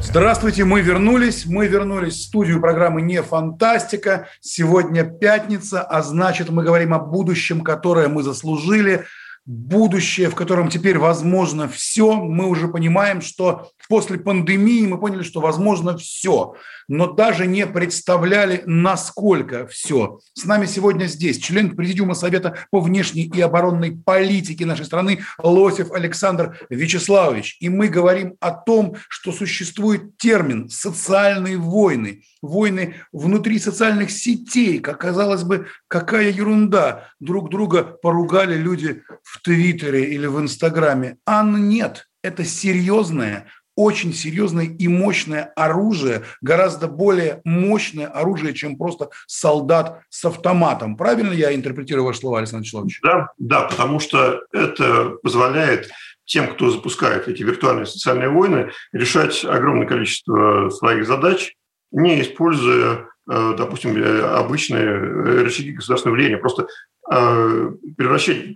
Здравствуйте, 0.04 0.66
мы 0.66 0.82
вернулись. 0.82 1.46
Мы 1.46 1.68
вернулись 1.68 2.16
в 2.16 2.24
студию 2.24 2.60
программы 2.60 3.02
«Не 3.02 3.22
фантастика». 3.22 4.28
Сегодня 4.42 5.04
пятница, 5.04 5.82
а 5.82 6.02
значит, 6.02 6.50
мы 6.50 6.64
говорим 6.64 6.94
о 6.94 7.00
будущем, 7.00 7.62
которое 7.62 8.08
мы 8.08 8.24
заслужили– 8.24 9.06
будущее, 9.46 10.30
в 10.30 10.36
котором 10.36 10.70
теперь 10.70 10.98
возможно 10.98 11.68
все. 11.68 12.16
Мы 12.16 12.48
уже 12.48 12.68
понимаем, 12.68 13.22
что 13.22 13.70
после 13.90 14.20
пандемии 14.20 14.86
мы 14.86 15.00
поняли, 15.00 15.24
что 15.24 15.42
возможно 15.42 15.98
все, 15.98 16.56
но 16.88 17.12
даже 17.12 17.48
не 17.48 17.66
представляли, 17.66 18.64
насколько 18.66 19.66
все. 19.68 20.20
С 20.34 20.46
нами 20.46 20.66
сегодня 20.66 21.06
здесь 21.06 21.40
член 21.40 21.76
Президиума 21.76 22.14
Совета 22.14 22.56
по 22.70 22.80
внешней 22.80 23.24
и 23.24 23.42
оборонной 23.42 23.92
политике 23.92 24.66
нашей 24.66 24.86
страны 24.86 25.22
Лосев 25.40 25.92
Александр 25.92 26.60
Вячеславович. 26.70 27.58
И 27.60 27.70
мы 27.70 27.88
говорим 27.88 28.36
о 28.40 28.52
том, 28.52 28.96
что 29.10 29.32
существует 29.32 30.18
термин 30.18 30.70
«социальные 30.70 31.58
войны», 31.58 32.24
войны 32.42 32.96
внутри 33.12 33.60
социальных 33.60 34.12
сетей. 34.12 34.80
Как 34.80 35.00
казалось 35.00 35.44
бы, 35.44 35.68
какая 35.88 36.30
ерунда. 36.30 37.10
Друг 37.20 37.50
друга 37.50 37.84
поругали 37.84 38.56
люди 38.56 39.04
в 39.24 39.31
Твиттере 39.40 40.06
или 40.06 40.28
в 40.28 40.40
Инстаграме. 40.40 41.18
А 41.26 41.44
нет, 41.44 42.08
это 42.24 42.44
серьезное, 42.44 43.48
очень 43.76 44.14
серьезное 44.14 44.66
и 44.66 44.88
мощное 44.88 45.52
оружие, 45.56 46.24
гораздо 46.42 46.88
более 46.88 47.42
мощное 47.46 48.08
оружие, 48.08 48.54
чем 48.54 48.78
просто 48.78 49.10
солдат 49.28 50.02
с 50.10 50.26
автоматом. 50.26 50.98
Правильно 50.98 51.34
я 51.34 51.56
интерпретирую 51.56 52.06
ваши 52.06 52.20
слова, 52.20 52.40
Александр 52.40 52.64
Вячеславович? 52.64 53.00
Да, 53.04 53.30
да, 53.38 53.62
потому 53.62 54.00
что 54.00 54.42
это 54.52 55.16
позволяет 55.24 55.90
тем, 56.26 56.48
кто 56.54 56.70
запускает 56.70 57.28
эти 57.28 57.44
виртуальные 57.44 57.86
социальные 57.86 58.30
войны, 58.30 58.72
решать 58.92 59.44
огромное 59.44 59.88
количество 59.88 60.70
своих 60.70 61.06
задач, 61.06 61.56
не 61.92 62.22
используя, 62.22 63.08
э, 63.30 63.54
допустим, 63.58 63.98
э, 63.98 64.22
обычные 64.22 64.98
рычаги 65.44 65.74
государственного 65.74 66.16
влияния, 66.16 66.38
просто 66.38 66.68
э, 67.12 67.72
превращать, 67.98 68.54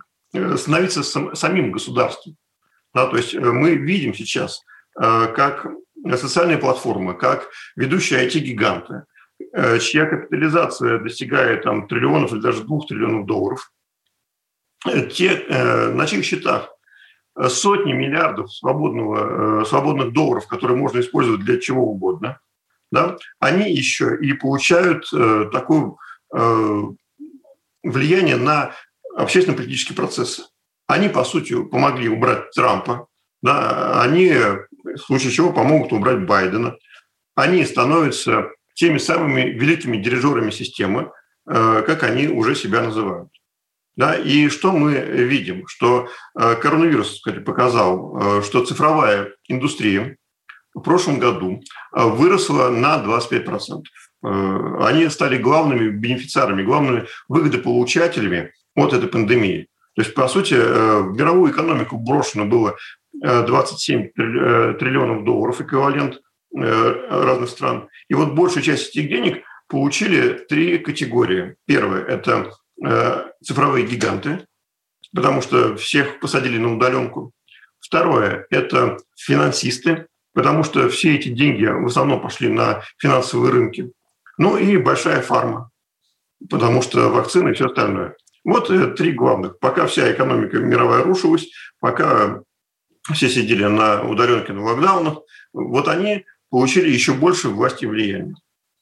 становиться 0.56 1.02
самим 1.34 1.72
государством. 1.72 2.36
Да, 2.94 3.06
то 3.06 3.16
есть 3.16 3.34
мы 3.34 3.74
видим 3.74 4.14
сейчас, 4.14 4.62
как 4.94 5.66
социальные 6.14 6.58
платформы, 6.58 7.14
как 7.14 7.48
ведущие 7.76 8.26
IT-гиганты, 8.26 9.04
чья 9.80 10.06
капитализация 10.06 10.98
достигает 10.98 11.64
там, 11.64 11.88
триллионов 11.88 12.32
или 12.32 12.40
даже 12.40 12.64
двух 12.64 12.86
триллионов 12.86 13.26
долларов, 13.26 13.70
те, 15.12 15.44
на 15.92 16.06
чьих 16.06 16.24
счетах 16.24 16.70
сотни 17.48 17.92
миллиардов 17.92 18.50
свободного, 18.50 19.64
свободных 19.64 20.14
долларов, 20.14 20.46
которые 20.46 20.78
можно 20.78 21.00
использовать 21.00 21.44
для 21.44 21.60
чего 21.60 21.90
угодно, 21.90 22.40
да, 22.90 23.16
они 23.40 23.72
еще 23.72 24.16
и 24.20 24.32
получают 24.32 25.06
э, 25.12 25.48
такое 25.52 25.94
э, 26.34 26.82
влияние 27.82 28.36
на 28.36 28.72
общественно-политические 29.16 29.96
процессы. 29.96 30.42
Они, 30.86 31.08
по 31.08 31.24
сути, 31.24 31.62
помогли 31.64 32.08
убрать 32.08 32.50
Трампа, 32.52 33.06
да, 33.42 34.02
они, 34.02 34.32
в 34.84 34.98
случае 34.98 35.32
чего, 35.32 35.52
помогут 35.52 35.92
убрать 35.92 36.26
Байдена. 36.26 36.76
Они 37.34 37.64
становятся 37.64 38.50
теми 38.74 38.98
самыми 38.98 39.42
великими 39.50 39.96
дирижерами 39.96 40.50
системы, 40.50 41.10
э, 41.48 41.82
как 41.86 42.02
они 42.02 42.28
уже 42.28 42.54
себя 42.54 42.82
называют. 42.82 43.28
Да, 43.96 44.14
и 44.14 44.48
что 44.48 44.72
мы 44.72 44.94
видим? 44.94 45.66
Что 45.66 46.08
э, 46.38 46.54
коронавирус 46.56 47.14
кстати, 47.14 47.38
показал, 47.38 48.38
э, 48.38 48.42
что 48.42 48.64
цифровая 48.64 49.32
индустрия, 49.48 50.16
в 50.74 50.80
прошлом 50.80 51.18
году 51.18 51.62
выросла 51.92 52.68
на 52.68 53.02
25%. 53.02 53.82
Э, 54.22 54.76
они 54.80 55.08
стали 55.08 55.38
главными 55.38 55.88
бенефициарами, 55.88 56.62
главными 56.62 57.06
выгодополучателями 57.28 58.52
от 58.76 58.92
этой 58.92 59.08
пандемии. 59.08 59.68
То 59.94 60.02
есть, 60.02 60.14
по 60.14 60.28
сути, 60.28 60.54
э, 60.54 61.00
в 61.00 61.16
мировую 61.16 61.52
экономику 61.52 61.96
брошено 61.98 62.44
было 62.44 62.76
27 63.18 64.10
триллионов 64.14 65.24
долларов, 65.24 65.62
эквивалент 65.62 66.20
разных 66.52 67.48
стран. 67.48 67.88
И 68.10 68.14
вот 68.14 68.34
большая 68.34 68.62
часть 68.62 68.94
этих 68.94 69.08
денег 69.08 69.42
получили 69.68 70.44
три 70.46 70.76
категории. 70.76 71.56
Первое– 71.64 72.04
это 72.08 72.52
цифровые 73.42 73.86
гиганты, 73.86 74.46
потому 75.14 75.40
что 75.40 75.76
всех 75.76 76.20
посадили 76.20 76.58
на 76.58 76.74
удаленку. 76.74 77.32
Второе– 77.80 78.46
это 78.50 78.98
финансисты, 79.16 80.08
потому 80.34 80.64
что 80.64 80.90
все 80.90 81.14
эти 81.16 81.30
деньги 81.30 81.64
в 81.64 81.86
основном 81.86 82.20
пошли 82.20 82.48
на 82.50 82.82
финансовые 82.98 83.52
рынки. 83.52 83.90
Ну 84.38 84.58
и 84.58 84.76
большая 84.76 85.22
фарма, 85.22 85.70
потому 86.50 86.82
что 86.82 87.08
вакцины 87.08 87.50
и 87.50 87.52
все 87.54 87.66
остальное. 87.66 88.16
Вот 88.46 88.70
э, 88.70 88.92
три 88.92 89.12
главных. 89.12 89.58
Пока 89.58 89.88
вся 89.88 90.10
экономика 90.12 90.58
мировая 90.58 91.02
рушилась, 91.02 91.48
пока 91.80 92.42
все 93.12 93.28
сидели 93.28 93.64
на 93.64 94.02
удаленке, 94.04 94.52
на 94.52 94.62
локдаунах, 94.62 95.18
вот 95.52 95.88
они 95.88 96.24
получили 96.48 96.88
еще 96.88 97.12
больше 97.12 97.48
власти 97.48 97.84
и 97.84 97.88
влияния. 97.88 98.36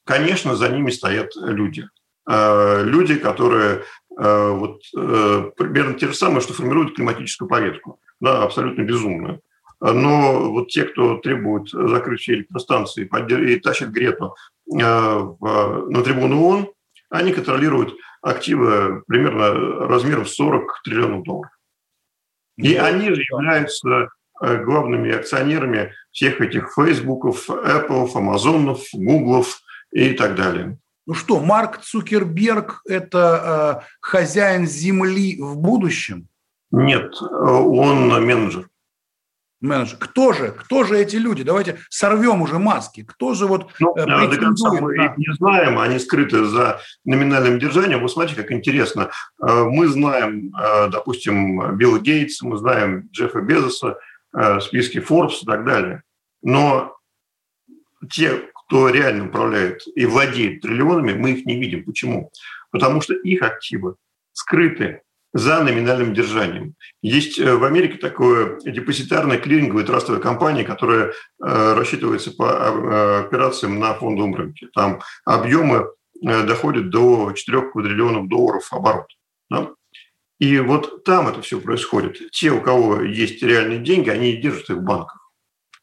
Конечно, 0.05 0.55
за 0.55 0.69
ними 0.69 0.91
стоят 0.91 1.31
люди. 1.35 1.89
Э, 2.29 2.83
люди, 2.83 3.15
которые 3.15 3.81
э, 4.15 4.49
вот, 4.51 4.81
примерно 4.91 5.95
те 5.95 6.09
же 6.09 6.13
самые, 6.13 6.41
что 6.41 6.53
формируют 6.53 6.95
климатическую 6.95 7.49
повестку. 7.49 7.99
Да, 8.19 8.43
абсолютно 8.43 8.83
безумную. 8.83 9.41
Но 9.81 10.51
вот 10.51 10.67
те, 10.69 10.83
кто 10.83 11.17
требует 11.17 11.69
закрыть 11.69 12.21
все 12.21 12.35
электростанции 12.35 13.09
и 13.49 13.59
тащит 13.59 13.89
Грету 13.89 14.35
на 14.67 16.03
трибуну 16.03 16.43
ООН, 16.43 16.69
они 17.09 17.33
контролируют 17.33 17.95
активы 18.21 19.03
примерно 19.07 19.87
размером 19.87 20.25
40 20.25 20.81
триллионов 20.83 21.23
долларов. 21.23 21.51
И 22.57 22.75
да. 22.75 22.87
они 22.87 23.13
же 23.13 23.21
являются 23.21 24.09
э, 24.41 24.63
главными 24.63 25.13
акционерами 25.13 25.93
всех 26.11 26.41
этих 26.41 26.73
Фейсбуков, 26.73 27.49
Apple, 27.49 28.09
Амазонов, 28.15 28.81
Гуглов 28.93 29.59
и 29.91 30.13
так 30.13 30.35
далее. 30.35 30.77
Ну 31.05 31.13
что, 31.13 31.39
Марк 31.39 31.81
Цукерберг– 31.81 32.81
это 32.87 33.81
э, 33.81 33.85
хозяин 34.01 34.65
земли 34.65 35.37
в 35.39 35.57
будущем? 35.57 36.27
Нет, 36.71 37.13
он 37.21 38.07
менеджер. 38.25 38.67
Менеджер. 39.61 39.97
Кто 39.99 40.33
же? 40.33 40.51
Кто 40.51 40.83
же 40.83 40.97
эти 40.97 41.15
люди? 41.15 41.43
Давайте 41.43 41.79
сорвем 41.89 42.41
уже 42.41 42.59
маски. 42.59 43.03
Кто 43.03 43.33
же 43.33 43.47
вот 43.47 43.71
ну, 43.79 43.95
э, 43.95 44.05
до 44.05 44.37
конца 44.37 44.71
мы 44.73 44.95
на... 44.95 45.13
не 45.17 45.33
знаем, 45.33 45.79
они 45.79 45.97
скрыты 45.99 46.45
за 46.45 46.81
номинальным 47.05 47.57
держанием. 47.59 48.01
Вы 48.01 48.09
смотрите, 48.09 48.41
как 48.41 48.51
интересно. 48.51 49.11
Э, 49.41 49.63
мы 49.63 49.87
знаем, 49.87 50.53
э, 50.55 50.89
допустим, 50.89 51.77
Билла 51.77 51.99
Гейтса, 51.99 52.45
мы 52.45 52.57
знаем 52.57 53.09
Джеффа 53.11 53.41
Безоса, 53.41 53.97
списки 54.59 54.97
Forbes 54.97 55.43
и 55.43 55.45
так 55.45 55.63
далее. 55.63 56.03
Но 56.41 56.97
те, 58.11 58.41
кто 58.53 58.89
реально 58.89 59.27
управляет 59.27 59.81
и 59.95 60.05
владеет 60.05 60.61
триллионами, 60.61 61.13
мы 61.13 61.31
их 61.31 61.45
не 61.45 61.57
видим. 61.57 61.85
Почему? 61.85 62.31
Потому 62.71 62.99
что 62.99 63.13
их 63.13 63.41
активы 63.41 63.95
скрыты 64.33 65.01
за 65.35 65.61
номинальным 65.61 66.13
держанием. 66.13 66.75
Есть 67.01 67.37
э, 67.39 67.55
в 67.55 67.65
Америке 67.65 67.97
такое 67.97 68.57
депозитарная 68.61 69.37
клиринговая 69.37 69.83
трастовая 69.83 70.21
компания, 70.21 70.63
которая 70.63 71.09
э, 71.09 71.13
рассчитывается 71.73 72.31
по 72.31 72.45
э, 72.45 73.19
операциям 73.25 73.77
на 73.77 73.93
фондовом 73.95 74.33
рынке. 74.33 74.69
Там 74.73 75.01
объемы 75.25 75.89
доходят 76.21 76.89
до 76.89 77.33
4 77.33 77.71
квадриллионов 77.71 78.29
долларов 78.29 78.65
оборот. 78.71 79.07
Да? 79.49 79.71
И 80.39 80.57
вот 80.59 81.03
там 81.03 81.27
это 81.27 81.41
все 81.41 81.59
происходит. 81.59 82.31
Те, 82.31 82.51
у 82.51 82.61
кого 82.61 83.01
есть 83.01 83.43
реальные 83.43 83.79
деньги, 83.79 84.09
они 84.09 84.37
держат 84.37 84.69
их 84.69 84.77
в 84.77 84.83
банках 84.83 85.24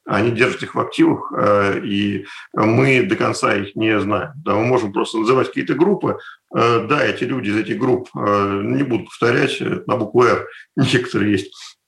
они 0.05 0.33
держат 0.33 0.63
их 0.63 0.75
в 0.75 0.81
активах, 0.81 1.33
э, 1.37 1.81
и 1.85 2.27
мы 2.55 3.03
до 3.03 3.17
конца 3.17 3.55
их 3.55 3.77
не 3.77 3.99
знаем. 4.01 4.33
Да, 4.45 4.55
мы 4.55 4.65
можем 4.65 4.93
просто 4.93 5.19
называть 5.19 5.49
какие-то 5.49 5.75
группы. 5.75 6.19
Э, 6.55 6.87
да, 6.89 7.05
эти 7.05 7.25
люди 7.25 7.51
из 7.51 7.57
этих 7.57 7.79
групп, 7.79 8.09
э, 8.17 8.61
не 8.65 8.83
буду 8.83 9.05
повторять, 9.05 9.61
на 9.87 9.97
букву 9.97 10.25
«Р» 10.25 10.49
некоторые 10.77 11.33
есть 11.33 11.79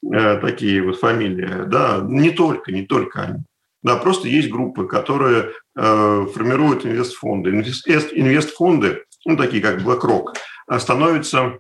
такие 0.43 0.83
вот 0.83 0.99
фамилии. 0.99 1.65
Да, 1.67 2.05
не 2.07 2.31
только, 2.31 2.73
не 2.73 2.83
только 2.83 3.23
они. 3.23 3.39
Да, 3.83 3.97
просто 3.97 4.29
есть 4.29 4.51
группы, 4.51 4.87
которые 4.87 5.53
формируют 5.75 6.85
инвестфонды. 6.85 7.51
Инвестфонды, 7.51 9.05
ну, 9.25 9.37
такие 9.39 9.63
как 9.63 9.81
BlackRock, 9.81 10.35
становятся 10.79 11.59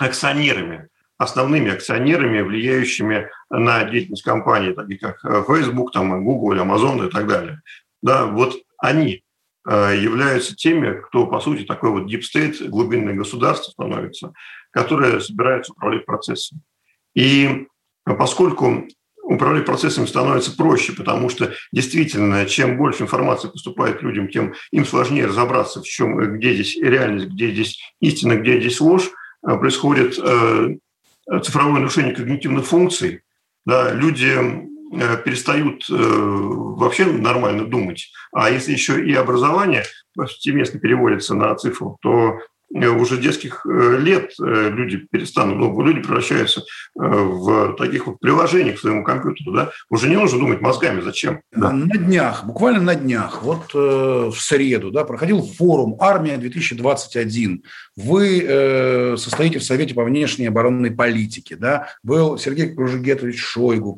акционерами 0.00 0.88
основными 1.24 1.72
акционерами, 1.72 2.40
влияющими 2.40 3.28
на 3.50 3.84
деятельность 3.84 4.22
компании, 4.22 4.72
такие 4.72 4.98
как 4.98 5.24
э, 5.24 5.44
Facebook, 5.46 5.92
там, 5.92 6.24
Google, 6.24 6.56
Amazon 6.56 7.06
и 7.06 7.10
так 7.10 7.26
далее. 7.26 7.60
Да, 8.02 8.26
вот 8.26 8.54
они 8.78 9.24
э, 9.68 9.96
являются 10.00 10.54
теми, 10.54 11.00
кто, 11.00 11.26
по 11.26 11.40
сути, 11.40 11.64
такой 11.64 11.90
вот 11.90 12.12
state, 12.12 12.68
глубинное 12.68 13.14
государство 13.14 13.70
становится, 13.70 14.32
которое 14.70 15.20
собирается 15.20 15.72
управлять 15.72 16.06
процессом. 16.06 16.60
И 17.14 17.66
поскольку 18.04 18.86
управлять 19.24 19.64
процессами 19.64 20.06
становится 20.06 20.54
проще, 20.54 20.92
потому 20.92 21.28
что 21.28 21.52
действительно, 21.72 22.44
чем 22.46 22.76
больше 22.76 23.04
информации 23.04 23.48
поступает 23.48 24.02
людям, 24.02 24.28
тем 24.28 24.54
им 24.70 24.84
сложнее 24.84 25.26
разобраться, 25.26 25.80
в 25.80 25.84
чем, 25.84 26.36
где 26.36 26.54
здесь 26.54 26.76
реальность, 26.76 27.28
где 27.28 27.50
здесь 27.50 27.80
истина, 28.00 28.36
где 28.36 28.60
здесь 28.60 28.80
ложь, 28.80 29.10
э, 29.46 29.56
происходит 29.56 30.18
цифровое 31.42 31.80
нарушение 31.80 32.14
когнитивных 32.14 32.66
функций, 32.66 33.22
да, 33.64 33.92
люди 33.92 34.30
э, 34.30 35.16
перестают 35.24 35.84
э, 35.90 35.94
вообще 35.94 37.06
нормально 37.06 37.64
думать. 37.64 38.12
А 38.32 38.50
если 38.50 38.72
еще 38.72 39.04
и 39.04 39.14
образование 39.14 39.84
повсеместно 40.14 40.78
переводится 40.78 41.34
на 41.34 41.54
цифру, 41.54 41.98
то 42.02 42.38
Э, 42.38 42.53
уже 42.74 43.18
детских 43.18 43.64
э, 43.66 43.98
лет 43.98 44.32
э, 44.40 44.70
люди 44.70 45.06
перестанут, 45.10 45.58
ну, 45.58 45.80
люди 45.82 46.00
превращаются 46.00 46.62
в 46.94 47.74
таких 47.76 48.06
вот 48.06 48.20
приложениях 48.20 48.76
к 48.76 48.80
своему 48.80 49.04
компьютеру, 49.04 49.52
да, 49.52 49.70
уже 49.90 50.08
не 50.08 50.16
нужно 50.16 50.38
думать 50.38 50.60
мозгами, 50.60 51.00
зачем? 51.00 51.40
Да. 51.52 51.72
На 51.72 51.96
днях, 51.96 52.44
буквально 52.44 52.80
на 52.80 52.94
днях, 52.94 53.42
вот 53.42 53.70
э, 53.74 54.30
в 54.30 54.36
среду, 54.36 54.90
да, 54.90 55.04
проходил 55.04 55.42
форум 55.42 55.96
«Армия-2021». 56.00 57.62
Вы 57.96 58.44
э, 58.46 59.16
состоите 59.16 59.58
в 59.58 59.64
Совете 59.64 59.94
по 59.94 60.04
внешней 60.04 60.46
оборонной 60.46 60.90
политике, 60.90 61.56
да, 61.56 61.88
был 62.02 62.38
Сергей 62.38 62.74
Кружегетович 62.74 63.38
Шойгу, 63.38 63.94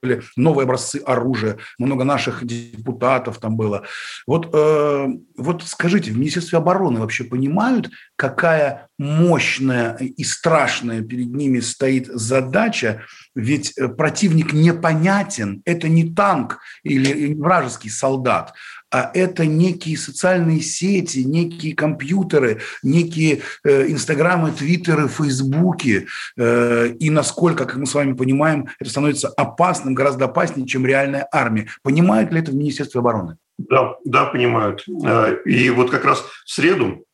показывали 0.00 0.22
новые 0.36 0.64
образцы 0.64 0.96
оружия, 1.04 1.58
много 1.78 2.04
наших 2.04 2.44
депутатов 2.44 3.38
там 3.38 3.56
было. 3.56 3.84
Вот, 4.26 4.50
э, 4.52 5.08
вот 5.36 5.62
скажите, 5.64 6.10
в 6.10 6.18
Министерстве 6.18 6.58
обороны 6.58 7.00
вообще 7.00 7.24
понимают, 7.24 7.90
какая 8.16 8.88
мощная 8.98 9.96
и 9.96 10.24
страшная 10.24 11.02
перед 11.02 11.28
ними 11.28 11.60
стоит 11.60 12.06
задача, 12.06 13.02
ведь 13.34 13.76
э, 13.76 13.88
противник 13.88 14.52
непонятен, 14.52 15.62
это 15.64 15.88
не 15.88 16.12
танк 16.12 16.60
или 16.82 17.34
вражеский 17.34 17.90
солдат, 17.90 18.54
а 18.90 19.10
это 19.12 19.46
некие 19.46 19.96
социальные 19.96 20.60
сети, 20.60 21.20
некие 21.20 21.74
компьютеры, 21.74 22.60
некие 22.82 23.42
э, 23.64 23.88
инстаграмы, 23.88 24.50
твиттеры, 24.50 25.08
фейсбуки. 25.08 26.06
Э, 26.36 26.88
и 26.88 27.10
насколько, 27.10 27.66
как 27.66 27.76
мы 27.76 27.86
с 27.86 27.94
вами 27.94 28.14
понимаем, 28.14 28.68
это 28.80 28.90
становится 28.90 29.28
опасным, 29.28 29.94
гораздо 29.94 30.24
опаснее, 30.24 30.66
чем 30.66 30.86
реальная 30.86 31.28
армия. 31.30 31.68
Понимают 31.82 32.32
ли 32.32 32.40
это 32.40 32.50
в 32.50 32.54
Министерстве 32.54 33.00
обороны? 33.00 33.36
Да, 33.58 33.96
да, 34.04 34.26
понимают. 34.26 34.84
Э, 35.04 35.36
и 35.44 35.68
вот 35.70 35.90
как 35.90 36.04
раз 36.04 36.24
в 36.46 36.50
среду 36.50 37.04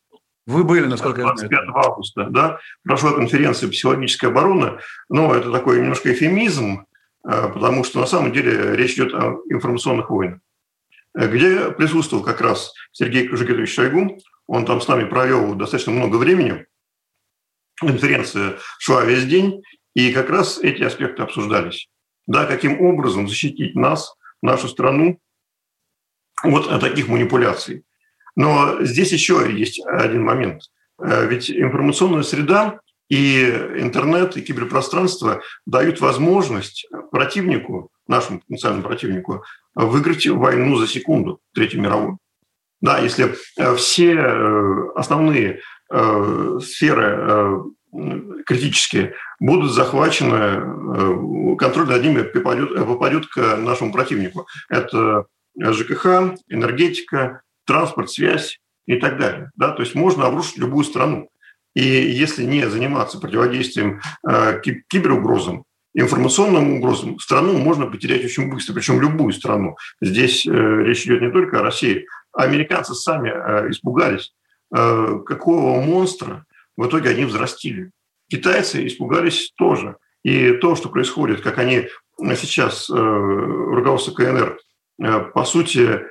вы 0.47 0.63
были, 0.63 0.85
насколько 0.85 1.21
25 1.21 1.51
я 1.51 1.57
знаю. 1.57 1.73
25 1.73 1.85
августа, 1.85 2.27
да, 2.29 2.59
прошла 2.83 3.13
конференция 3.13 3.67
«Психологическая 3.67 4.29
оборона». 4.29 4.77
Но 5.09 5.33
это 5.33 5.51
такой 5.51 5.79
немножко 5.81 6.13
эфемизм, 6.13 6.85
потому 7.23 7.83
что 7.83 7.99
на 7.99 8.05
самом 8.05 8.31
деле 8.31 8.75
речь 8.75 8.93
идет 8.93 9.15
о 9.15 9.39
информационных 9.49 10.11
войнах 10.11 10.39
где 11.15 11.71
присутствовал 11.71 12.23
как 12.23 12.41
раз 12.41 12.73
Сергей 12.91 13.27
Кожегетович 13.27 13.73
Шойгу. 13.73 14.19
Он 14.47 14.65
там 14.65 14.81
с 14.81 14.87
нами 14.87 15.05
провел 15.05 15.55
достаточно 15.55 15.91
много 15.91 16.17
времени. 16.17 16.65
Конференция 17.77 18.57
шла 18.79 19.03
весь 19.03 19.25
день, 19.25 19.61
и 19.95 20.11
как 20.11 20.29
раз 20.29 20.59
эти 20.59 20.83
аспекты 20.83 21.23
обсуждались. 21.23 21.87
Да, 22.27 22.45
каким 22.45 22.81
образом 22.81 23.27
защитить 23.27 23.75
нас, 23.75 24.13
нашу 24.41 24.67
страну 24.67 25.19
от 26.43 26.81
таких 26.81 27.07
манипуляций. 27.07 27.85
Но 28.35 28.83
здесь 28.83 29.11
еще 29.11 29.51
есть 29.51 29.81
один 29.85 30.23
момент. 30.23 30.63
Э, 31.01 31.25
ведь 31.27 31.49
информационная 31.49 32.23
среда 32.23 32.79
и 33.09 33.45
интернет, 33.77 34.35
и 34.37 34.41
киберпространство 34.41 35.41
дают 35.65 36.01
возможность 36.01 36.87
противнику, 37.11 37.91
нашему 38.07 38.39
потенциальному 38.39 38.83
противнику, 38.83 39.43
выиграть 39.75 40.25
войну 40.27 40.75
за 40.77 40.87
секунду, 40.87 41.39
Третью 41.53 41.81
мировую. 41.81 42.17
Да, 42.81 42.99
если 42.99 43.35
э, 43.57 43.75
все 43.75 44.13
э, 44.13 44.89
основные 44.95 45.61
э, 45.91 46.59
сферы 46.61 47.63
критические 48.45 49.13
будут 49.39 49.71
захвачены, 49.71 51.55
контроль 51.55 51.87
над 51.87 52.03
ними 52.03 52.23
попадет, 52.23 52.75
попадет 52.75 53.27
к 53.27 53.55
нашему 53.55 53.93
противнику. 53.93 54.47
Это 54.67 55.27
ЖКХ, 55.57 56.35
энергетика, 56.49 57.41
транспорт, 57.65 58.11
связь 58.11 58.59
и 58.85 58.97
так 58.97 59.17
далее. 59.17 59.49
Да? 59.55 59.71
То 59.71 59.81
есть 59.81 59.95
можно 59.95 60.25
обрушить 60.25 60.57
любую 60.57 60.83
страну. 60.83 61.29
И 61.75 61.83
если 61.83 62.43
не 62.43 62.69
заниматься 62.69 63.19
противодействием 63.19 64.01
киберугрозам, 64.89 65.65
информационным 65.95 66.73
угрозам 66.73 67.17
страну 67.19 67.57
можно 67.57 67.87
потерять 67.87 68.23
очень 68.23 68.51
быстро, 68.51 68.73
причем 68.73 69.01
любую 69.01 69.33
страну. 69.33 69.77
Здесь 70.01 70.45
э, 70.45 70.51
речь 70.51 71.05
идет 71.05 71.21
не 71.21 71.31
только 71.31 71.59
о 71.59 71.63
России. 71.63 72.05
Американцы 72.33 72.93
сами 72.93 73.29
э, 73.29 73.71
испугались, 73.71 74.33
э, 74.75 75.19
какого 75.25 75.81
монстра 75.81 76.45
в 76.75 76.85
итоге 76.85 77.11
они 77.11 77.23
взрастили. 77.23 77.91
Китайцы 78.29 78.85
испугались 78.85 79.53
тоже. 79.55 79.95
И 80.23 80.51
то, 80.53 80.75
что 80.75 80.89
происходит, 80.89 81.41
как 81.41 81.59
они 81.59 81.87
сейчас, 82.35 82.89
руководство 82.89 84.11
КНР, 84.11 84.57
по 85.35 85.45
сути, 85.45 86.01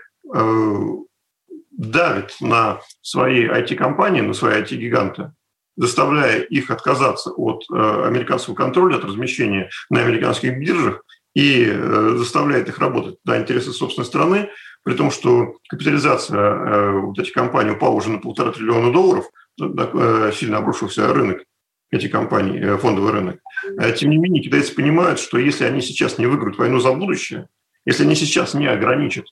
давит 1.73 2.37
на 2.41 2.81
свои 3.03 3.45
IT-компании, 3.49 4.21
на 4.21 4.33
свои 4.33 4.63
IT-гиганты, 4.63 5.33
заставляя 5.77 6.41
их 6.41 6.71
отказаться 6.71 7.31
от 7.31 7.65
э, 7.71 8.07
американского 8.07 8.55
контроля, 8.55 8.97
от 8.97 9.05
размещения 9.05 9.71
на 9.91 10.01
американских 10.01 10.59
биржах 10.59 11.03
и 11.35 11.65
э, 11.67 12.15
заставляет 12.17 12.69
их 12.69 12.79
работать 12.79 13.17
на 13.25 13.39
интересы 13.39 13.73
собственной 13.73 14.07
страны, 14.07 14.51
при 14.85 14.95
том, 14.95 15.11
что 15.11 15.57
капитализация 15.69 16.39
э, 16.39 17.01
вот 17.01 17.19
этих 17.19 17.33
компаний 17.33 17.73
упала 17.73 17.95
уже 17.95 18.11
на 18.11 18.19
полтора 18.19 18.53
триллиона 18.53 18.93
долларов, 18.93 19.25
сильно 19.57 20.59
обрушился 20.59 21.13
рынок. 21.13 21.45
эти 21.91 22.09
компании, 22.09 22.61
э, 22.61 22.77
фондовый 22.77 23.13
рынок. 23.13 23.41
Э, 23.79 23.93
тем 23.93 24.11
не 24.11 24.19
менее, 24.19 24.43
китайцы 24.43 24.75
понимают, 24.75 25.19
что 25.19 25.39
если 25.39 25.65
они 25.65 25.81
сейчас 25.81 26.19
не 26.19 26.27
выиграют 26.27 26.59
войну 26.59 26.81
за 26.81 26.93
будущее, 26.93 27.49
если 27.87 28.05
они 28.05 28.15
сейчас 28.15 28.55
не 28.55 28.67
ограничат 28.67 29.27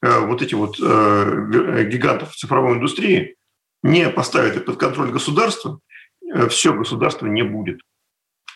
вот 0.00 0.42
эти 0.42 0.54
вот 0.54 0.78
гигантов 0.78 2.32
цифровой 2.36 2.76
индустрии, 2.76 3.34
не 3.82 4.08
поставят 4.08 4.56
их 4.56 4.64
под 4.64 4.76
контроль 4.76 5.10
государства, 5.10 5.80
все 6.48 6.72
государство 6.72 7.26
не 7.26 7.42
будет. 7.42 7.80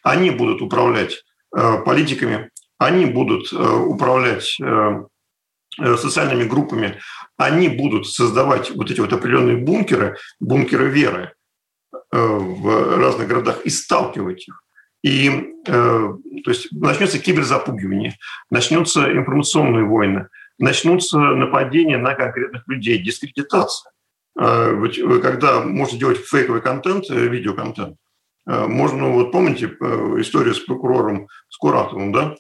Они 0.03 0.31
будут 0.31 0.63
управлять 0.63 1.25
политиками, 1.51 2.51
они 2.79 3.07
будут 3.07 3.53
управлять 3.53 4.59
социальными 5.79 6.45
группами, 6.45 6.99
они 7.37 7.69
будут 7.69 8.07
создавать 8.07 8.71
вот 8.71 8.91
эти 8.91 9.01
вот 9.01 9.13
определенные 9.13 9.57
бункеры, 9.57 10.17
бункеры 10.41 10.89
веры 10.89 11.33
э, 11.93 11.99
в 12.13 12.99
разных 12.99 13.29
городах 13.29 13.63
и 13.65 13.71
сталкивать 13.71 14.49
их. 14.49 14.63
И 15.03 15.29
э, 15.67 15.73
то 15.73 16.51
есть 16.51 16.71
начнется 16.73 17.19
киберзапугивание, 17.19 18.17
начнутся 18.51 19.11
информационные 19.11 19.85
войны, 19.85 20.29
начнутся 20.59 21.19
нападения 21.19 21.99
на 21.99 22.15
конкретных 22.15 22.69
людей, 22.69 22.99
дискредитация. 22.99 23.91
Э, 24.38 25.21
когда 25.23 25.61
можно 25.61 25.99
делать 25.99 26.18
фейковый 26.18 26.62
контент, 26.62 27.09
видеоконтент, 27.09 27.97
можно, 28.45 29.09
вот 29.11 29.31
помните 29.31 29.66
историю 29.66 30.55
с 30.55 30.59
прокурором 30.59 31.29
Скуратовым, 31.49 32.12
да? 32.12 32.35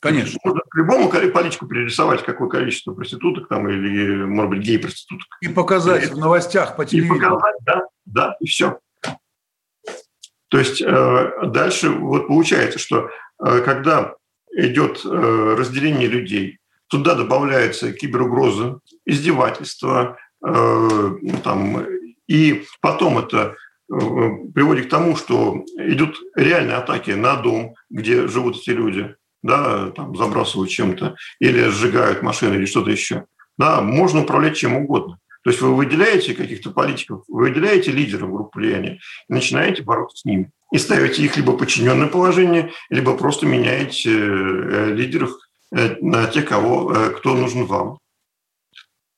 Конечно. 0.00 0.38
Можно 0.44 0.60
к 0.68 0.74
любому 0.76 1.10
политику 1.10 1.66
перерисовать, 1.66 2.24
какое 2.24 2.48
количество 2.48 2.94
проституток 2.94 3.48
там 3.48 3.68
или, 3.68 4.24
может 4.24 4.50
быть, 4.50 4.60
гей-проституток. 4.60 5.26
И 5.40 5.48
показать 5.48 6.04
и, 6.04 6.06
в 6.06 6.16
новостях 6.16 6.76
по 6.76 6.86
телевизору. 6.86 7.18
И 7.18 7.22
показать, 7.22 7.56
да, 7.66 7.82
да, 8.06 8.36
и 8.40 8.46
все. 8.46 8.78
То 10.48 10.58
есть 10.58 10.82
э, 10.82 11.32
дальше 11.46 11.90
вот 11.90 12.26
получается, 12.26 12.78
что 12.78 13.10
э, 13.44 13.60
когда 13.60 14.14
идет 14.52 15.00
э, 15.04 15.54
разделение 15.56 16.08
людей, 16.08 16.58
туда 16.88 17.14
добавляется 17.14 17.92
киберугроза, 17.92 18.80
издевательства, 19.04 20.18
там, 20.40 21.86
и 22.28 22.64
потом 22.80 23.18
это 23.18 23.56
приводит 23.88 24.86
к 24.86 24.90
тому, 24.90 25.16
что 25.16 25.64
идут 25.76 26.16
реальные 26.36 26.76
атаки 26.76 27.10
на 27.10 27.36
дом, 27.36 27.74
где 27.90 28.28
живут 28.28 28.56
эти 28.56 28.70
люди, 28.70 29.14
да, 29.42 29.90
там 29.90 30.16
забрасывают 30.16 30.70
чем-то, 30.70 31.16
или 31.40 31.68
сжигают 31.68 32.22
машины, 32.22 32.54
или 32.54 32.66
что-то 32.66 32.90
еще. 32.90 33.24
Да, 33.58 33.80
можно 33.80 34.22
управлять 34.22 34.56
чем 34.56 34.76
угодно. 34.76 35.18
То 35.42 35.50
есть 35.50 35.62
вы 35.62 35.74
выделяете 35.74 36.34
каких-то 36.34 36.70
политиков, 36.70 37.24
вы 37.28 37.48
выделяете 37.48 37.92
лидеров 37.92 38.30
групп 38.30 38.54
влияния 38.54 39.00
начинаете 39.28 39.82
бороться 39.82 40.18
с 40.18 40.24
ними. 40.24 40.50
И 40.72 40.78
ставите 40.78 41.22
их 41.22 41.36
либо 41.36 41.56
подчиненное 41.56 42.08
положение, 42.08 42.72
либо 42.90 43.16
просто 43.16 43.46
меняете 43.46 44.10
э, 44.10 44.92
лидеров 44.92 45.30
э, 45.74 45.96
на 46.00 46.26
тех, 46.26 46.46
кого, 46.46 46.92
э, 46.92 47.10
кто 47.10 47.34
нужен 47.34 47.64
вам. 47.64 47.98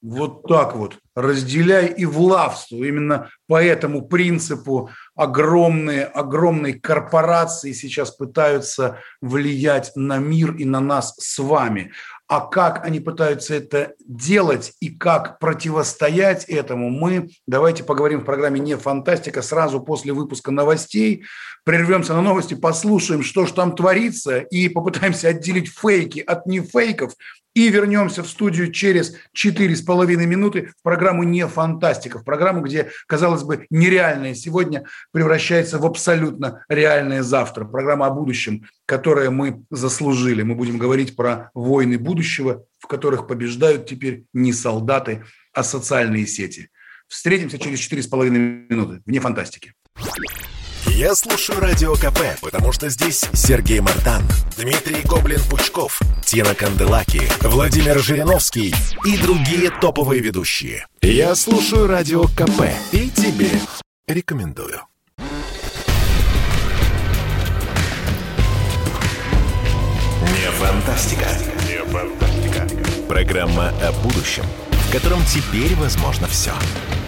Вот 0.03 0.43
так 0.49 0.75
вот. 0.75 0.99
Разделяй 1.15 1.87
и 1.87 2.05
влавствуй. 2.07 2.89
Именно 2.89 3.31
по 3.47 3.63
этому 3.63 4.03
принципу 4.03 4.91
огромные, 5.15 6.05
огромные 6.07 6.75
корпорации 6.75 7.73
сейчас 7.73 8.11
пытаются 8.11 8.99
влиять 9.21 9.93
на 9.95 10.19
мир 10.19 10.57
и 10.57 10.65
на 10.65 10.81
нас 10.81 11.15
с 11.19 11.39
вами. 11.39 11.93
А 12.27 12.41
как 12.41 12.85
они 12.85 12.99
пытаются 12.99 13.55
это 13.55 13.93
делать 14.05 14.73
и 14.81 14.89
как 14.89 15.39
противостоять 15.39 16.47
этому, 16.47 16.91
мы 16.91 17.31
давайте 17.47 17.85
поговорим 17.85 18.23
в 18.23 18.25
программе 18.25 18.59
«Не 18.59 18.77
фантастика» 18.77 19.43
сразу 19.43 19.81
после 19.81 20.13
выпуска 20.13 20.51
новостей. 20.51 21.25
Прервемся 21.65 22.15
на 22.15 22.23
новости, 22.23 22.55
послушаем, 22.55 23.23
что 23.23 23.47
же 23.47 23.55
там 23.55 23.77
творится, 23.77 24.39
и 24.39 24.69
попытаемся 24.69 25.29
отделить 25.29 25.69
фейки 25.69 26.19
от 26.19 26.47
нефейков. 26.47 27.15
И 27.55 27.69
вернемся 27.69 28.23
в 28.23 28.29
студию 28.29 28.73
через 28.73 29.15
4,5 29.37 30.07
минуты 30.25 30.73
в 30.79 30.83
программу 30.83 31.23
«Не 31.23 31.47
фантастика», 31.47 32.19
в 32.19 32.25
программу, 32.25 32.63
где, 32.63 32.91
казалось 33.07 33.43
бы, 33.43 33.67
нереальное 33.69 34.35
сегодня 34.35 34.87
превращается 35.13 35.79
в 35.79 35.85
абсолютно 35.85 36.65
реальное 36.69 37.23
завтра. 37.23 37.65
Программа 37.67 38.07
о 38.07 38.11
будущем, 38.11 38.65
которое 38.87 39.31
мы 39.31 39.63
заслужили. 39.71 40.43
Мы 40.43 40.55
будем 40.55 40.79
говорить 40.79 41.15
про 41.15 41.51
войны 41.55 41.99
будущего, 41.99 42.65
в 42.81 42.87
которых 42.87 43.29
побеждают 43.29 43.87
теперь 43.87 44.25
не 44.33 44.53
солдаты, 44.53 45.25
а 45.53 45.63
социальные 45.63 46.27
сети. 46.27 46.71
Встретимся 47.07 47.59
через 47.59 47.79
4,5 47.81 48.31
минуты. 48.31 49.03
Вне 49.05 49.21
фантастики. 49.21 49.75
Я 50.95 51.15
слушаю 51.15 51.59
Радио 51.59 51.95
КП, 51.95 52.21
потому 52.43 52.71
что 52.71 52.91
здесь 52.91 53.25
Сергей 53.33 53.81
Мартан, 53.81 54.23
Дмитрий 54.59 55.01
Гоблин-Пучков, 55.03 55.99
Тина 56.23 56.55
Канделаки, 56.55 57.23
Владимир 57.41 57.99
Жириновский 57.99 58.75
и 59.07 59.17
другие 59.17 59.71
топовые 59.71 60.21
ведущие. 60.21 60.87
Я 61.01 61.35
слушаю 61.35 61.87
Радио 61.87 62.25
КП 62.25 62.69
и 62.93 63.09
тебе 63.09 63.49
рекомендую. 64.07 64.83
Не 70.21 70.51
фантастика. 70.59 71.29
Не 71.67 71.83
фантастика. 71.91 72.69
Программа 73.09 73.71
о 73.81 73.93
будущем, 74.03 74.45
в 74.71 74.93
котором 74.93 75.25
теперь 75.25 75.75
возможно 75.77 76.29
все. 76.29 76.53
Все. 76.53 77.02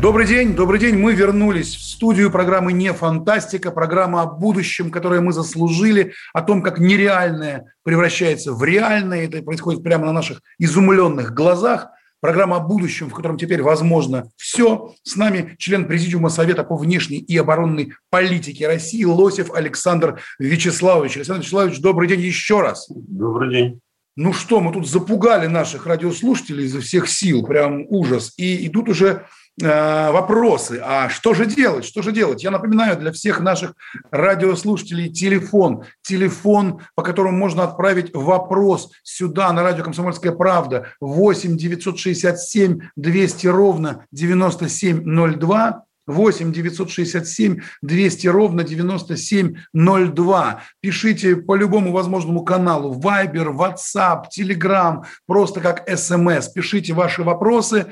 Добрый 0.00 0.28
день, 0.28 0.54
добрый 0.54 0.78
день. 0.78 0.96
Мы 0.96 1.12
вернулись 1.12 1.74
в 1.74 1.82
студию 1.82 2.30
программы 2.30 2.72
«Не 2.72 2.92
фантастика», 2.92 3.72
программа 3.72 4.22
о 4.22 4.26
будущем, 4.26 4.92
которое 4.92 5.20
мы 5.20 5.32
заслужили, 5.32 6.12
о 6.32 6.42
том, 6.42 6.62
как 6.62 6.78
нереальное 6.78 7.74
превращается 7.82 8.52
в 8.52 8.62
реальное. 8.62 9.24
Это 9.24 9.42
происходит 9.42 9.82
прямо 9.82 10.06
на 10.06 10.12
наших 10.12 10.40
изумленных 10.60 11.34
глазах. 11.34 11.88
Программа 12.20 12.58
о 12.58 12.60
будущем, 12.60 13.10
в 13.10 13.12
котором 13.12 13.38
теперь 13.38 13.60
возможно 13.60 14.30
все. 14.36 14.94
С 15.02 15.16
нами 15.16 15.56
член 15.58 15.88
Президиума 15.88 16.28
Совета 16.28 16.62
по 16.62 16.76
внешней 16.76 17.18
и 17.18 17.36
оборонной 17.36 17.92
политике 18.08 18.68
России 18.68 19.02
Лосев 19.02 19.52
Александр 19.52 20.20
Вячеславович. 20.38 21.16
Александр 21.16 21.40
Вячеславович, 21.42 21.80
добрый 21.80 22.06
день 22.06 22.20
еще 22.20 22.60
раз. 22.60 22.86
Добрый 22.88 23.50
день. 23.50 23.80
Ну 24.14 24.32
что, 24.32 24.60
мы 24.60 24.72
тут 24.72 24.88
запугали 24.88 25.46
наших 25.46 25.86
радиослушателей 25.86 26.64
изо 26.66 26.80
всех 26.80 27.08
сил, 27.08 27.44
прям 27.44 27.84
ужас. 27.88 28.34
И 28.36 28.66
идут 28.66 28.88
уже 28.88 29.26
вопросы. 29.60 30.80
А 30.84 31.08
что 31.08 31.34
же 31.34 31.46
делать? 31.46 31.84
Что 31.84 32.02
же 32.02 32.12
делать? 32.12 32.44
Я 32.44 32.50
напоминаю 32.50 32.96
для 32.96 33.12
всех 33.12 33.40
наших 33.40 33.74
радиослушателей 34.10 35.12
телефон. 35.12 35.84
Телефон, 36.02 36.80
по 36.94 37.02
которому 37.02 37.36
можно 37.36 37.64
отправить 37.64 38.14
вопрос 38.14 38.90
сюда, 39.02 39.52
на 39.52 39.62
радио 39.62 39.84
«Комсомольская 39.84 40.32
правда». 40.32 40.88
8 41.00 41.56
967 41.56 42.80
200 42.96 43.46
ровно 43.46 44.06
9702. 44.12 45.84
8 46.08 46.52
967 46.52 47.60
200 47.82 48.26
ровно 48.28 48.64
9702. 48.64 50.62
Пишите 50.80 51.36
по 51.36 51.54
любому 51.54 51.92
возможному 51.92 52.42
каналу. 52.44 52.98
Viber, 52.98 53.54
WhatsApp, 53.54 54.24
Telegram, 54.36 55.04
просто 55.26 55.60
как 55.60 55.86
смс. 55.96 56.48
Пишите 56.48 56.94
ваши 56.94 57.22
вопросы 57.22 57.86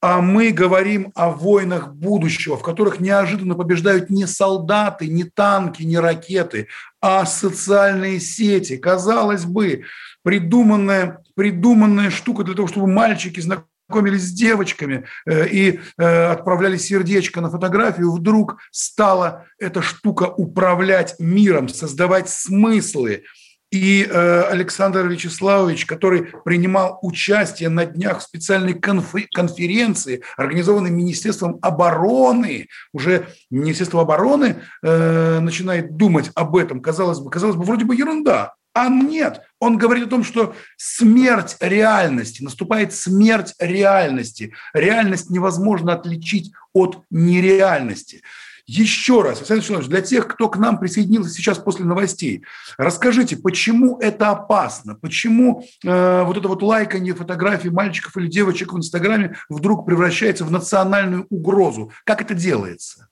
а 0.00 0.22
мы 0.22 0.50
говорим 0.50 1.12
о 1.14 1.30
войнах 1.30 1.92
будущего, 1.94 2.56
в 2.56 2.62
которых 2.62 3.00
неожиданно 3.00 3.54
побеждают 3.54 4.08
не 4.08 4.26
солдаты, 4.26 5.08
не 5.08 5.24
танки, 5.24 5.82
не 5.82 5.98
ракеты, 5.98 6.68
а 7.02 7.26
социальные 7.26 8.18
сети. 8.20 8.78
Казалось 8.78 9.44
бы, 9.44 9.84
придуманная, 10.22 11.22
придуманная 11.34 12.10
штука 12.10 12.44
для 12.44 12.54
того, 12.54 12.68
чтобы 12.68 12.86
мальчики 12.86 13.40
знакомились 13.40 14.28
с 14.28 14.32
девочками 14.32 15.04
э, 15.26 15.48
и 15.48 15.80
э, 15.98 16.24
отправляли 16.26 16.78
сердечко 16.78 17.42
на 17.42 17.50
фотографию, 17.50 18.12
вдруг 18.12 18.58
стала 18.70 19.46
эта 19.58 19.82
штука 19.82 20.24
управлять 20.24 21.16
миром, 21.18 21.68
создавать 21.68 22.30
смыслы, 22.30 23.24
и 23.70 24.04
э, 24.04 24.42
Александр 24.42 25.06
Вячеславович, 25.06 25.86
который 25.86 26.24
принимал 26.44 26.98
участие 27.02 27.68
на 27.68 27.86
днях 27.86 28.18
в 28.18 28.22
специальной 28.22 28.74
конференции, 28.74 30.22
организованной 30.36 30.90
Министерством 30.90 31.58
обороны, 31.62 32.68
уже 32.92 33.28
Министерство 33.50 34.02
обороны 34.02 34.56
э, 34.82 35.38
начинает 35.40 35.96
думать 35.96 36.30
об 36.34 36.56
этом, 36.56 36.80
казалось 36.80 37.20
бы, 37.20 37.30
казалось 37.30 37.56
бы, 37.56 37.64
вроде 37.64 37.84
бы 37.84 37.94
ерунда, 37.94 38.54
а 38.72 38.88
нет, 38.88 39.42
он 39.58 39.78
говорит 39.78 40.06
о 40.06 40.10
том, 40.10 40.22
что 40.22 40.54
смерть 40.76 41.56
реальности, 41.60 42.42
наступает 42.42 42.92
смерть 42.92 43.54
реальности. 43.58 44.54
Реальность 44.72 45.28
невозможно 45.28 45.92
отличить 45.92 46.52
от 46.72 47.02
нереальности. 47.10 48.22
Еще 48.70 49.22
раз, 49.22 49.38
Александр 49.38 49.62
Вячеславович, 49.62 49.88
для 49.88 50.00
тех, 50.00 50.28
кто 50.28 50.48
к 50.48 50.56
нам 50.56 50.78
присоединился 50.78 51.30
сейчас 51.30 51.58
после 51.58 51.84
новостей, 51.84 52.44
расскажите, 52.78 53.36
почему 53.36 53.98
это 53.98 54.30
опасно? 54.30 54.94
Почему 54.94 55.64
э, 55.84 56.22
вот 56.22 56.36
это 56.36 56.46
вот 56.46 56.62
лайканье 56.62 57.14
фотографий 57.14 57.70
мальчиков 57.70 58.16
или 58.16 58.28
девочек 58.28 58.72
в 58.72 58.78
Инстаграме 58.78 59.34
вдруг 59.48 59.86
превращается 59.86 60.44
в 60.44 60.52
национальную 60.52 61.26
угрозу? 61.30 61.90
Как 62.04 62.22
это 62.22 62.32
делается? 62.34 63.08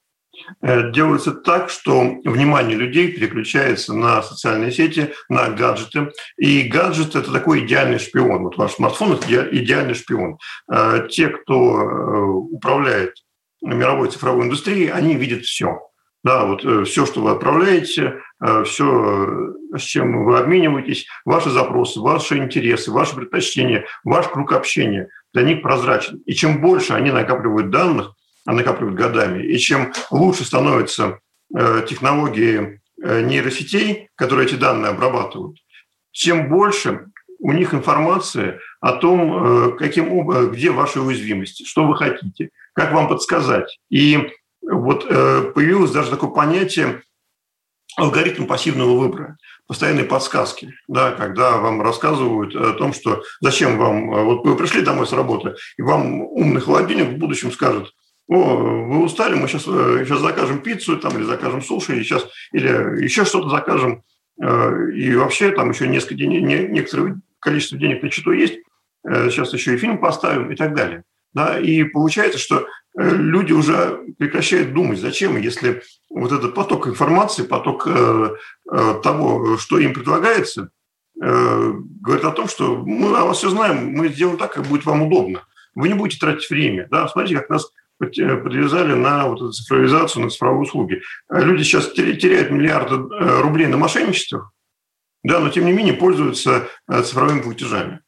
Э, 0.62 0.92
делается 0.92 1.32
так, 1.32 1.70
что 1.70 2.02
внимание 2.24 2.76
людей 2.76 3.10
переключается 3.10 3.94
на 3.94 4.22
социальные 4.22 4.70
сети, 4.70 5.12
на 5.28 5.48
гаджеты. 5.48 6.12
И 6.36 6.68
гаджет– 6.68 7.14
это 7.16 7.32
такой 7.32 7.66
идеальный 7.66 7.98
шпион. 7.98 8.44
Вот 8.44 8.56
ваш 8.58 8.74
смартфон– 8.74 9.12
это 9.14 9.48
идеальный 9.50 9.94
шпион. 9.94 10.38
Э, 10.70 11.08
те, 11.10 11.30
кто 11.30 11.80
э, 11.80 12.26
управляет 12.52 13.14
мировой 13.62 14.10
цифровой 14.10 14.44
индустрией, 14.44 14.88
они 14.88 15.14
видят 15.14 15.44
все. 15.44 15.80
Да, 16.24 16.46
вот 16.46 16.86
все, 16.86 17.06
что 17.06 17.20
вы 17.22 17.30
отправляете, 17.30 18.20
все, 18.64 19.54
с 19.76 19.80
чем 19.80 20.24
вы 20.24 20.38
обмениваетесь, 20.38 21.06
ваши 21.24 21.48
запросы, 21.48 22.00
ваши 22.00 22.38
интересы, 22.38 22.90
ваши 22.90 23.14
предпочтения, 23.14 23.86
ваш 24.02 24.26
круг 24.26 24.52
общения 24.52 25.08
для 25.32 25.42
них 25.42 25.62
прозрачен. 25.62 26.20
И 26.26 26.34
чем 26.34 26.60
больше 26.60 26.94
они 26.94 27.12
накапливают 27.12 27.70
данных, 27.70 28.14
накапливают 28.52 28.96
годами. 28.96 29.42
И 29.44 29.58
чем 29.58 29.92
лучше 30.10 30.44
становятся 30.44 31.20
э, 31.54 31.82
технологии 31.88 32.80
э, 33.02 33.20
нейросетей, 33.22 34.08
которые 34.14 34.46
эти 34.46 34.54
данные 34.54 34.90
обрабатывают, 34.90 35.58
чем 36.12 36.48
больше 36.48 37.06
у 37.40 37.52
них 37.52 37.74
информация 37.74 38.60
о 38.80 38.92
том, 38.92 39.72
э, 39.72 39.76
каким, 39.78 40.50
где 40.50 40.70
ваши 40.70 41.00
уязвимости, 41.00 41.64
что 41.64 41.86
вы 41.86 41.96
хотите, 41.96 42.50
как 42.78 42.92
вам 42.92 43.08
подсказать. 43.08 43.78
И 43.90 44.30
вот 44.62 45.08
появилось 45.08 45.90
даже 45.90 46.10
такое 46.10 46.30
понятие 46.30 47.02
алгоритм 47.96 48.46
пассивного 48.46 48.96
выбора, 48.96 49.36
постоянные 49.66 50.04
подсказки, 50.04 50.72
да, 50.86 51.10
когда 51.10 51.58
вам 51.58 51.82
рассказывают 51.82 52.54
о 52.54 52.74
том, 52.74 52.92
что 52.92 53.22
зачем 53.40 53.76
вам, 53.76 54.10
вот 54.24 54.44
вы 54.46 54.56
пришли 54.56 54.82
домой 54.82 55.06
с 55.06 55.12
работы, 55.12 55.56
и 55.76 55.82
вам 55.82 56.22
умный 56.22 56.60
холодильник 56.60 57.08
в 57.08 57.18
будущем 57.18 57.50
скажет, 57.50 57.92
о, 58.28 58.56
вы 58.56 59.02
устали, 59.02 59.34
мы 59.34 59.48
сейчас, 59.48 59.64
сейчас 59.64 60.18
э, 60.18 60.22
закажем 60.22 60.60
пиццу 60.60 60.98
там, 60.98 61.16
или 61.16 61.24
закажем 61.24 61.62
суши, 61.62 61.98
и 61.98 62.04
сейчас, 62.04 62.28
или 62.52 63.02
еще 63.02 63.24
что-то 63.24 63.48
закажем, 63.48 64.02
э, 64.40 64.92
и 64.94 65.16
вообще 65.16 65.50
там 65.50 65.70
еще 65.70 65.88
несколько 65.88 66.14
денег, 66.14 66.70
некоторое 66.70 67.20
количество 67.40 67.78
денег 67.78 68.02
на 68.02 68.10
счету 68.10 68.32
есть, 68.32 68.58
э, 69.08 69.30
сейчас 69.30 69.52
еще 69.54 69.74
и 69.74 69.78
фильм 69.78 69.98
поставим 69.98 70.52
и 70.52 70.56
так 70.56 70.74
далее. 70.74 71.04
Да, 71.32 71.58
и 71.58 71.84
получается, 71.84 72.38
что 72.38 72.66
люди 72.96 73.52
уже 73.52 74.00
прекращают 74.18 74.72
думать, 74.72 74.98
зачем, 74.98 75.40
если 75.40 75.82
вот 76.10 76.32
этот 76.32 76.54
поток 76.54 76.88
информации, 76.88 77.42
поток 77.44 77.86
того, 79.02 79.56
что 79.58 79.78
им 79.78 79.92
предлагается, 79.92 80.70
говорит 81.14 82.24
о 82.24 82.32
том, 82.32 82.48
что 82.48 82.76
мы 82.76 83.16
о 83.16 83.24
вас 83.24 83.38
все 83.38 83.50
знаем, 83.50 83.92
мы 83.92 84.08
сделаем 84.08 84.38
так, 84.38 84.54
как 84.54 84.64
будет 84.64 84.86
вам 84.86 85.02
удобно. 85.02 85.44
Вы 85.74 85.88
не 85.88 85.94
будете 85.94 86.18
тратить 86.18 86.48
время. 86.50 86.88
Да? 86.90 87.06
Смотрите, 87.08 87.40
как 87.40 87.50
нас 87.50 87.70
подвязали 87.98 88.94
на 88.94 89.28
вот 89.28 89.38
эту 89.38 89.52
цифровизацию, 89.52 90.24
на 90.24 90.30
цифровые 90.30 90.62
услуги. 90.62 91.02
Люди 91.30 91.62
сейчас 91.62 91.90
теряют 91.92 92.50
миллиарды 92.50 92.94
э, 92.94 93.40
рублей 93.40 93.66
на 93.66 93.76
мошенничествах, 93.76 94.52
да, 95.24 95.40
но 95.40 95.50
тем 95.50 95.66
не 95.66 95.72
менее 95.72 95.94
пользуются 95.94 96.68
э, 96.88 97.02
цифровыми 97.02 97.42
платежами. 97.42 98.00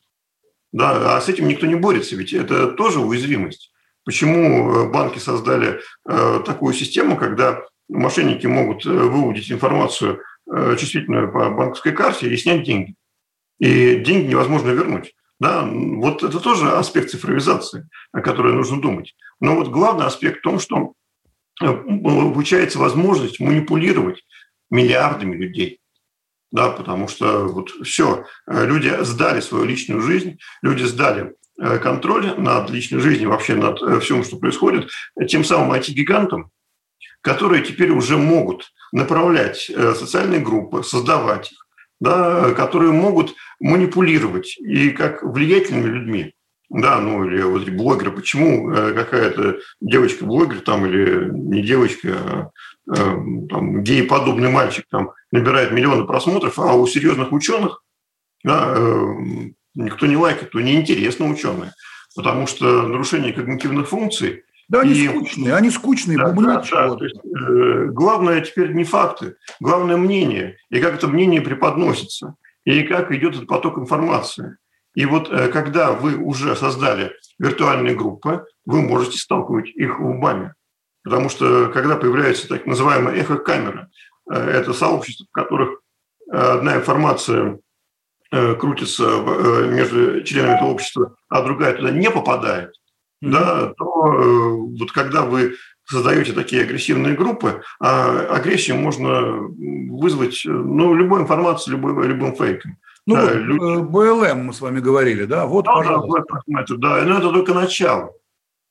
Да, 0.72 1.16
а 1.16 1.20
с 1.20 1.28
этим 1.28 1.48
никто 1.48 1.66
не 1.66 1.74
борется, 1.74 2.16
ведь 2.16 2.32
это 2.32 2.68
тоже 2.68 3.00
уязвимость. 3.00 3.72
Почему 4.04 4.72
э, 4.72 4.90
банки 4.90 5.18
создали 5.18 5.80
такую 6.04 6.74
систему, 6.74 7.16
когда 7.16 7.62
мошенники 7.88 8.46
могут 8.46 8.84
выудить 8.84 9.50
информацию 9.50 10.22
чувствительную 10.78 11.32
по 11.32 11.50
банковской 11.50 11.92
карте 11.92 12.28
и 12.28 12.36
снять 12.36 12.64
деньги? 12.64 12.94
И 13.58 13.96
деньги 13.96 14.30
невозможно 14.30 14.70
вернуть. 14.70 15.14
Да, 15.40 15.64
вот 15.64 16.22
это 16.22 16.38
тоже 16.38 16.70
аспект 16.70 17.10
цифровизации, 17.10 17.88
о 18.12 18.20
которой 18.20 18.52
нужно 18.52 18.80
думать. 18.80 19.14
Но 19.40 19.56
вот 19.56 19.68
главный 19.68 20.04
аспект 20.04 20.40
в 20.40 20.42
том, 20.42 20.60
что 20.60 20.92
э, 21.62 21.66
получается 21.66 22.78
возможность 22.78 23.40
манипулировать 23.40 24.22
миллиардами 24.70 25.34
людей. 25.34 25.80
Да, 26.52 26.70
потому 26.70 27.06
что 27.06 27.46
вот 27.46 27.70
все, 27.84 28.24
э, 28.46 28.66
люди 28.66 28.92
сдали 29.02 29.40
свою 29.40 29.64
личную 29.64 30.00
жизнь, 30.00 30.38
люди 30.62 30.82
сдали 30.82 31.34
э, 31.60 31.78
контроль 31.78 32.34
над 32.38 32.70
личной 32.70 33.00
жизнью, 33.00 33.30
вообще 33.30 33.54
над 33.54 34.02
всем, 34.02 34.24
что 34.24 34.36
происходит, 34.36 34.90
тем 35.28 35.44
самым 35.44 35.72
IT-гигантам, 35.72 36.50
которые 37.20 37.62
теперь 37.62 37.90
уже 37.90 38.16
могут 38.16 38.72
направлять 38.92 39.70
социальные 39.94 40.40
группы, 40.40 40.82
создавать 40.82 41.52
их, 41.52 41.66
да, 42.00 42.52
которые 42.54 42.92
могут 42.92 43.34
манипулировать 43.60 44.56
и 44.58 44.90
как 44.90 45.22
влиятельными 45.22 45.86
людьми. 45.86 46.34
Да, 46.70 47.00
ну 47.00 47.24
или 47.24 47.42
вот 47.42 47.68
блогеры, 47.68 48.12
почему 48.12 48.70
э, 48.70 48.94
какая-то 48.94 49.58
девочка-блогер 49.80 50.60
там 50.60 50.86
или 50.86 51.28
не 51.28 51.62
девочка, 51.62 52.08
а 52.12 52.42
э, 52.42 52.50
там, 52.94 53.82
гей-подобный 53.82 54.50
мальчик 54.50 54.84
там 54.90 55.12
набирает 55.32 55.72
миллионы 55.72 56.04
просмотров, 56.04 56.58
а 56.58 56.74
у 56.74 56.86
серьезных 56.86 57.32
ученых 57.32 57.82
да, 58.42 58.74
э, 58.76 59.14
никто 59.74 60.06
не 60.06 60.16
лайкает, 60.16 60.50
то 60.50 60.60
неинтересно 60.60 61.26
ученые, 61.26 61.72
потому 62.16 62.46
что 62.46 62.82
нарушение 62.82 63.32
когнитивных 63.32 63.88
функций 63.88 64.44
да, 64.68 64.82
они 64.82 64.92
и... 64.92 65.08
скучные, 65.08 65.54
они 65.54 65.70
скучные, 65.70 66.16
да, 66.16 66.30
да, 66.30 66.62
да, 66.62 66.94
то 66.94 67.04
есть, 67.04 67.16
э, 67.16 67.86
главное 67.86 68.40
теперь 68.40 68.72
не 68.72 68.84
факты, 68.84 69.34
главное 69.58 69.96
мнение, 69.96 70.56
и 70.70 70.80
как 70.80 70.94
это 70.94 71.08
мнение 71.08 71.40
преподносится, 71.40 72.36
и 72.64 72.82
как 72.82 73.10
идет 73.10 73.34
этот 73.34 73.48
поток 73.48 73.78
информации. 73.78 74.56
И 74.94 75.06
вот 75.06 75.28
э, 75.30 75.48
когда 75.48 75.92
вы 75.92 76.16
уже 76.16 76.54
создали 76.54 77.12
виртуальные 77.38 77.96
группы, 77.96 78.44
вы 78.64 78.82
можете 78.82 79.18
сталкивать 79.18 79.68
их 79.70 79.98
лбами. 80.00 80.54
Потому 81.02 81.28
что 81.28 81.68
когда 81.68 81.96
появляется 81.96 82.48
так 82.48 82.66
называемая 82.66 83.16
эхо-камера, 83.16 83.90
э, 84.30 84.34
это 84.34 84.72
сообщество, 84.72 85.26
в 85.30 85.32
которых 85.32 85.80
одна 86.30 86.76
информация 86.76 87.58
э, 88.30 88.54
крутится 88.54 89.04
между 89.68 90.22
членами 90.22 90.56
этого 90.56 90.68
общества, 90.68 91.16
а 91.28 91.42
другая 91.42 91.74
туда 91.74 91.90
не 91.90 92.10
попадает, 92.10 92.70
mm-hmm. 93.24 93.30
да, 93.30 93.74
то 93.76 93.84
вот 93.84 94.92
когда 94.92 95.22
вы 95.22 95.56
создаете 95.90 96.32
такие 96.32 96.62
агрессивные 96.62 97.14
группы, 97.14 97.62
а 97.80 98.20
агрессию 98.36 98.76
можно 98.76 99.32
вызвать 99.90 100.42
ну, 100.44 100.94
любой 100.94 101.22
информацией, 101.22 101.76
любой, 101.76 102.06
любым 102.06 102.36
фейком. 102.36 102.76
Ну, 103.06 103.16
да, 103.16 103.22
вот, 103.22 103.34
люди... 103.34 103.82
БЛМ 103.82 104.44
мы 104.44 104.52
с 104.52 104.60
вами 104.60 104.78
говорили, 104.78 105.24
да? 105.24 105.46
Вот, 105.46 105.64
да, 105.64 105.72
пожалуйста. 105.72 106.22
Да, 106.46 106.64
да, 106.76 107.02
но 107.02 107.18
это 107.18 107.32
только 107.32 107.54
начало. 107.54 108.12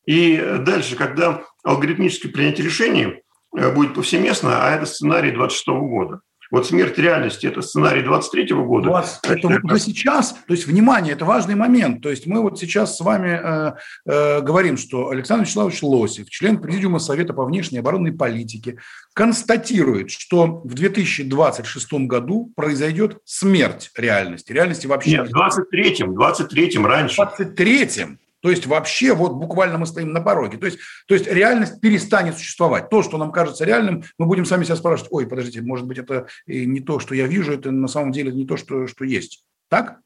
И 0.05 0.37
дальше, 0.61 0.95
когда 0.95 1.43
алгоритмическое 1.63 2.31
принятие 2.31 2.65
решений 2.65 3.21
э, 3.57 3.73
будет 3.73 3.93
повсеместно, 3.93 4.65
а 4.65 4.75
это 4.75 4.85
сценарий 4.85 5.31
26 5.31 5.67
года, 5.67 6.21
вот 6.51 6.65
смерть 6.65 6.97
реальности– 6.97 7.45
это 7.47 7.61
сценарий 7.61 8.01
23 8.01 8.47
-го 8.47 8.65
года. 8.65 8.89
У 8.89 8.93
вас 8.93 9.19
это 9.23 9.47
вот 9.47 9.81
сейчас, 9.81 10.35
то 10.47 10.53
есть, 10.53 10.65
внимание, 10.65 11.13
это 11.13 11.23
важный 11.25 11.53
момент. 11.53 12.01
То 12.01 12.09
есть 12.09 12.25
мы 12.25 12.41
вот 12.41 12.57
сейчас 12.59 12.97
с 12.97 13.01
вами 13.01 13.29
э, 13.29 13.73
э, 14.07 14.41
говорим, 14.41 14.77
что 14.77 15.09
Александр 15.09 15.43
Вячеславович 15.43 15.83
Лосев, 15.83 16.29
член 16.29 16.59
Президиума 16.59 16.97
Совета 16.97 17.33
по 17.33 17.45
внешней 17.45 17.79
оборонной 17.79 18.13
политике, 18.13 18.77
констатирует, 19.13 20.09
что 20.09 20.61
в 20.63 20.73
2026 20.73 21.93
году 22.07 22.51
произойдет 22.55 23.19
смерть 23.25 23.91
реальности. 23.95 24.51
Реальности 24.51 24.87
вообще 24.87 25.11
нет. 25.11 25.29
в 25.29 25.35
23-м, 25.35 26.17
23-м 26.17 26.85
раньше. 26.85 27.21
В 27.21 27.39
23-м. 27.39 28.17
То 28.41 28.49
есть 28.49 28.65
вообще 28.65 29.13
вот 29.13 29.34
буквально 29.34 29.78
мы 29.78 29.86
стоим 29.86 30.12
на 30.12 30.21
пороге. 30.21 30.58
То 30.58 30.65
есть, 30.65 30.80
то 31.08 31.13
есть 31.13 31.28
реальность 31.28 31.82
перестанет 31.82 32.38
существовать. 32.38 32.89
То, 32.89 33.04
что 33.04 33.17
нам 33.17 33.32
кажется 33.32 33.65
реальным, 33.65 34.04
мы 34.17 34.25
будем 34.25 34.45
сами 34.45 34.63
себя 34.63 34.75
спрашивать, 34.75 35.12
ой, 35.12 35.28
подождите, 35.28 35.62
может 35.62 35.86
быть, 35.86 35.97
это 35.97 36.28
не 36.47 36.80
то, 36.80 36.99
что 36.99 37.15
я 37.15 37.28
вижу, 37.28 37.54
это 37.54 37.71
на 37.71 37.88
самом 37.88 38.12
деле 38.12 38.32
не 38.32 38.45
то, 38.45 38.58
что, 38.58 38.88
что 38.88 39.06
есть. 39.06 39.43
Так? 39.69 39.99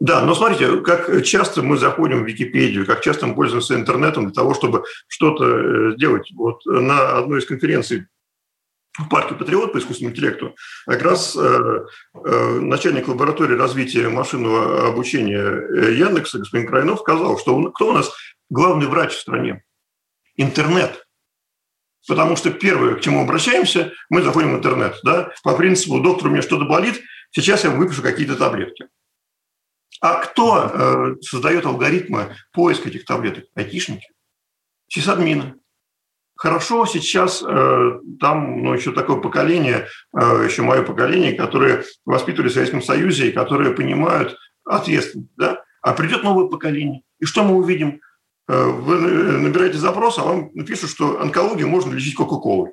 Да, 0.00 0.24
но 0.24 0.34
смотрите, 0.34 0.80
как 0.82 1.22
часто 1.24 1.62
мы 1.62 1.76
заходим 1.76 2.24
в 2.24 2.26
Википедию, 2.26 2.84
как 2.86 3.00
часто 3.00 3.26
мы 3.26 3.34
пользуемся 3.34 3.74
интернетом 3.74 4.24
для 4.24 4.34
того, 4.34 4.52
чтобы 4.54 4.84
что-то 5.08 5.44
э, 5.44 5.92
сделать. 5.96 6.30
Вот 6.34 6.64
на 6.66 7.18
одной 7.18 7.38
из 7.38 7.46
конференций 7.46 8.06
в 8.98 9.08
парке 9.08 9.34
«Патриот» 9.34 9.72
по 9.72 9.78
искусственному 9.78 10.14
интеллекту 10.14 10.54
как 10.86 11.02
раз 11.02 11.36
э, 11.36 11.40
э, 11.40 12.60
начальник 12.60 13.08
лаборатории 13.08 13.56
развития 13.56 14.08
машинного 14.08 14.86
обучения 14.86 15.40
э, 15.40 15.94
Яндекса, 15.94 16.38
господин 16.38 16.68
Крайнов, 16.68 17.00
сказал, 17.00 17.38
что 17.38 17.56
он, 17.56 17.72
кто 17.72 17.88
у 17.88 17.92
нас 17.92 18.12
главный 18.50 18.86
врач 18.86 19.12
в 19.12 19.20
стране? 19.20 19.64
Интернет. 20.36 21.06
Потому 22.06 22.36
что 22.36 22.50
первое, 22.50 22.94
к 22.94 23.00
чему 23.00 23.22
обращаемся, 23.22 23.92
мы 24.10 24.22
заходим 24.22 24.52
в 24.52 24.58
интернет. 24.58 24.96
Да? 25.02 25.32
По 25.42 25.56
принципу, 25.56 26.00
доктор, 26.00 26.28
у 26.28 26.30
меня 26.30 26.42
что-то 26.42 26.64
болит, 26.64 27.02
сейчас 27.30 27.64
я 27.64 27.70
выпишу 27.70 28.02
какие-то 28.02 28.36
таблетки. 28.36 28.86
А 30.00 30.16
кто 30.16 31.16
создает 31.22 31.64
алгоритмы 31.64 32.36
поиска 32.52 32.90
этих 32.90 33.06
таблеток? 33.06 33.44
Айтишники. 33.54 34.06
Сисадмины. 34.88 35.54
Хорошо 36.44 36.84
сейчас 36.84 37.42
э, 37.42 38.00
там 38.20 38.62
ну, 38.62 38.74
еще 38.74 38.92
такое 38.92 39.16
поколение, 39.16 39.88
э, 40.14 40.44
еще 40.46 40.60
мое 40.60 40.82
поколение, 40.82 41.32
которые 41.32 41.84
воспитывали 42.04 42.50
в 42.50 42.52
Советском 42.52 42.82
Союзе 42.82 43.28
и 43.28 43.32
которые 43.32 43.72
понимают 43.72 44.36
ответственность. 44.62 45.30
Да? 45.38 45.64
А 45.80 45.94
придет 45.94 46.22
новое 46.22 46.48
поколение. 46.48 47.00
И 47.18 47.24
что 47.24 47.44
мы 47.44 47.54
увидим? 47.54 48.02
Э, 48.46 48.62
вы 48.62 48.94
набираете 49.38 49.78
запрос, 49.78 50.18
а 50.18 50.24
вам 50.24 50.50
напишут, 50.52 50.90
что 50.90 51.18
онкологию 51.18 51.66
можно 51.66 51.94
лечить 51.94 52.14
Кока-Колой. 52.14 52.72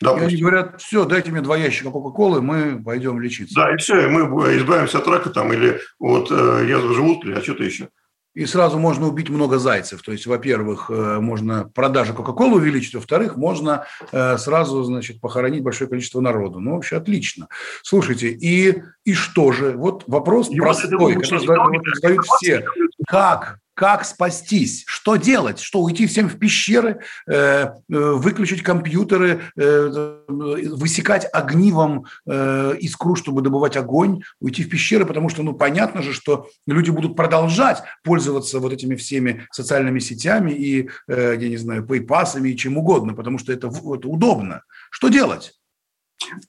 Допустим. 0.00 0.28
И 0.28 0.32
они 0.32 0.40
говорят, 0.40 0.80
все, 0.80 1.04
дайте 1.06 1.32
мне 1.32 1.40
два 1.40 1.56
ящика 1.56 1.90
Кока-Колы, 1.90 2.40
мы 2.40 2.80
пойдем 2.80 3.20
лечиться. 3.20 3.56
Да, 3.56 3.74
и 3.74 3.78
все, 3.78 4.06
и 4.06 4.08
мы 4.08 4.56
избавимся 4.56 4.98
от 4.98 5.08
рака 5.08 5.30
там, 5.30 5.52
или 5.52 5.80
от 5.98 6.30
э, 6.30 6.66
язвы 6.68 6.94
желудка, 6.94 7.26
или 7.26 7.36
от 7.36 7.42
что-то 7.42 7.64
еще. 7.64 7.88
И 8.34 8.46
сразу 8.46 8.78
можно 8.78 9.06
убить 9.06 9.30
много 9.30 9.58
зайцев. 9.58 10.02
То 10.02 10.10
есть, 10.12 10.26
во-первых, 10.26 10.90
э, 10.90 11.20
можно 11.20 11.70
продажи 11.72 12.12
Кока-Колы 12.12 12.56
увеличить, 12.56 12.94
во-вторых, 12.94 13.36
можно 13.36 13.86
э, 14.10 14.36
сразу, 14.38 14.82
значит, 14.82 15.20
похоронить 15.20 15.62
большое 15.62 15.88
количество 15.88 16.20
народу. 16.20 16.58
Ну, 16.58 16.74
вообще 16.74 16.96
отлично. 16.96 17.48
Слушайте, 17.82 18.30
и, 18.30 18.82
и 19.04 19.14
что 19.14 19.52
же? 19.52 19.72
Вот 19.72 20.04
вопрос 20.08 20.50
и 20.50 20.58
простой, 20.58 21.14
вот 21.14 21.22
который 21.22 21.80
задают 21.94 22.24
все. 22.26 22.64
Как 23.06 23.58
как 23.74 24.04
спастись, 24.04 24.84
что 24.86 25.16
делать, 25.16 25.58
что 25.58 25.82
уйти 25.82 26.06
всем 26.06 26.28
в 26.28 26.38
пещеры, 26.38 27.00
э, 27.26 27.34
э, 27.34 27.70
выключить 27.88 28.62
компьютеры, 28.62 29.42
э, 29.56 30.20
высекать 30.28 31.26
огнивом 31.32 32.06
э, 32.26 32.76
искру, 32.78 33.16
чтобы 33.16 33.42
добывать 33.42 33.76
огонь, 33.76 34.22
уйти 34.40 34.62
в 34.62 34.68
пещеры, 34.68 35.04
потому 35.04 35.28
что, 35.28 35.42
ну, 35.42 35.54
понятно 35.54 36.02
же, 36.02 36.12
что 36.12 36.48
люди 36.66 36.90
будут 36.90 37.16
продолжать 37.16 37.82
пользоваться 38.04 38.60
вот 38.60 38.72
этими 38.72 38.94
всеми 38.94 39.46
социальными 39.50 39.98
сетями 39.98 40.52
и, 40.52 40.88
э, 41.08 41.36
я 41.38 41.48
не 41.48 41.56
знаю, 41.56 41.84
пейпасами 41.84 42.50
и 42.50 42.56
чем 42.56 42.78
угодно, 42.78 43.14
потому 43.14 43.38
что 43.38 43.52
это, 43.52 43.68
это 43.68 44.08
удобно. 44.08 44.62
Что 44.90 45.08
делать? 45.08 45.52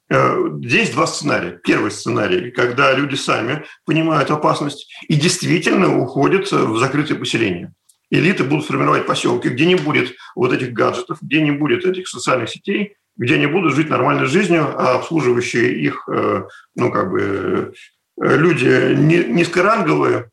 Э, 0.10 0.38
здесь 0.63 0.91
два 0.91 1.08
сценария. 1.08 1.60
Первый 1.63 1.91
сценарий, 1.91 2.51
когда 2.51 2.93
люди 2.93 3.15
сами 3.15 3.65
понимают 3.86 4.32
опасность 4.32 4.91
и 5.08 5.15
действительно 5.15 5.97
уходят 5.97 6.51
в 6.51 6.78
закрытые 6.78 7.19
поселения. 7.19 7.73
Элиты 8.12 8.43
будут 8.43 8.65
формировать 8.65 9.08
поселки, 9.08 9.49
где 9.49 9.65
не 9.65 9.75
будет 9.75 10.13
вот 10.36 10.54
этих 10.54 10.73
гаджетов, 10.73 11.17
где 11.21 11.41
не 11.41 11.51
будет 11.51 11.86
этих 11.86 12.08
социальных 12.08 12.49
сетей, 12.49 12.95
где 13.17 13.36
они 13.36 13.47
будут 13.47 13.73
жить 13.73 13.89
нормальной 13.89 14.25
жизнью, 14.25 14.73
а 14.78 14.95
обслуживающие 14.95 15.73
их, 15.80 16.08
э, 16.08 16.43
ну, 16.75 16.91
как 16.91 17.10
бы, 17.10 17.73
э, 18.21 18.38
люди 18.38 18.93
низкоранговые, 18.95 20.30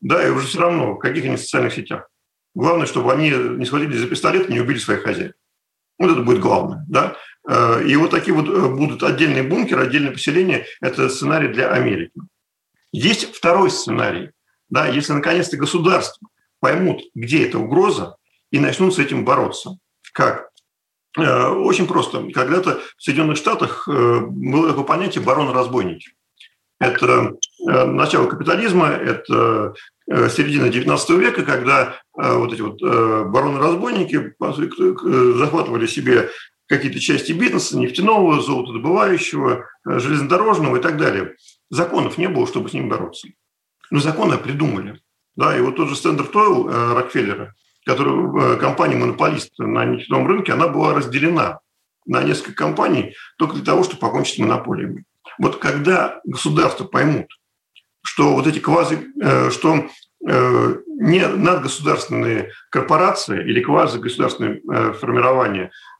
да, 0.00 0.26
и 0.26 0.30
уже 0.30 0.46
все 0.46 0.60
равно, 0.60 0.94
в 0.94 0.98
каких 0.98 1.24
они 1.24 1.36
социальных 1.36 1.74
сетях. 1.74 2.08
Главное, 2.54 2.86
чтобы 2.86 3.12
они 3.12 3.30
не 3.30 3.64
схватились 3.64 3.98
за 3.98 4.06
пистолет 4.06 4.48
и 4.48 4.52
не 4.52 4.60
убили 4.60 4.78
своих 4.78 5.02
хозяев. 5.02 5.32
Вот 5.98 6.10
это 6.10 6.20
будет 6.20 6.40
главное. 6.40 6.84
Да? 6.88 7.16
Э, 7.48 7.82
и 7.84 7.94
вот 7.96 8.10
такие 8.10 8.34
вот 8.34 8.48
э, 8.48 8.68
будут 8.68 9.02
отдельные 9.02 9.42
бункеры, 9.42 9.82
отдельные 9.82 10.12
поселения. 10.12 10.66
Это 10.80 11.08
сценарий 11.08 11.48
для 11.48 11.70
Америки. 11.70 12.12
Есть 12.92 13.34
второй 13.34 13.70
сценарий. 13.70 14.30
Да, 14.70 14.86
если 14.86 15.12
наконец-то 15.12 15.56
государства 15.56 16.28
поймут, 16.60 17.02
где 17.14 17.46
эта 17.46 17.58
угроза, 17.58 18.16
и 18.50 18.58
начнут 18.58 18.94
с 18.94 18.98
этим 18.98 19.24
бороться. 19.24 19.76
Как? 20.12 20.48
Э, 21.18 21.48
очень 21.48 21.86
просто. 21.86 22.26
Когда-то 22.32 22.80
в 22.96 23.02
Соединенных 23.02 23.36
Штатах 23.36 23.86
было 23.86 24.68
такое 24.68 24.84
понятие 24.84 25.22
барон-разбойники. 25.22 26.12
Это 26.80 27.34
начало 27.60 28.26
капитализма, 28.26 28.88
это 28.88 29.74
середина 30.06 30.66
XIX 30.66 31.18
века, 31.18 31.44
когда 31.44 32.00
вот 32.12 32.52
эти 32.52 32.60
вот 32.60 32.82
бароны-разбойники 32.82 34.34
захватывали 35.38 35.86
себе 35.86 36.30
какие-то 36.66 37.00
части 37.00 37.32
бизнеса, 37.32 37.78
нефтяного, 37.78 38.40
золотодобывающего, 38.40 39.66
э, 39.86 39.98
железнодорожного 39.98 40.76
и 40.76 40.80
так 40.80 40.96
далее. 40.96 41.34
Законов 41.70 42.18
не 42.18 42.28
было, 42.28 42.46
чтобы 42.46 42.68
с 42.68 42.72
ним 42.72 42.88
бороться. 42.88 43.28
Но 43.90 44.00
законы 44.00 44.38
придумали. 44.38 45.00
Да, 45.36 45.56
и 45.56 45.60
вот 45.60 45.76
тот 45.76 45.88
же 45.88 45.96
Ойл 46.08 46.68
э, 46.68 46.94
Рокфеллера, 46.94 47.54
который 47.84 48.54
э, 48.54 48.56
компания-монополист 48.56 49.58
на 49.58 49.84
нефтяном 49.84 50.26
рынке, 50.26 50.52
она 50.52 50.68
была 50.68 50.94
разделена 50.94 51.60
на 52.06 52.22
несколько 52.22 52.54
компаний 52.54 53.14
только 53.38 53.56
для 53.56 53.64
того, 53.64 53.82
чтобы 53.82 54.00
покончить 54.00 54.36
с 54.36 54.38
монополиями. 54.38 55.04
Вот 55.38 55.56
когда 55.56 56.20
государства 56.24 56.84
поймут, 56.84 57.26
что 58.02 58.34
вот 58.34 58.46
эти 58.46 58.58
квази, 58.58 58.98
что 59.50 59.88
не 60.20 61.26
надгосударственные 61.26 62.50
корпорации 62.70 63.40
или 63.40 63.60
квазигосударственные 63.60 64.60
формирования 64.92 65.64
Э, 65.64 65.93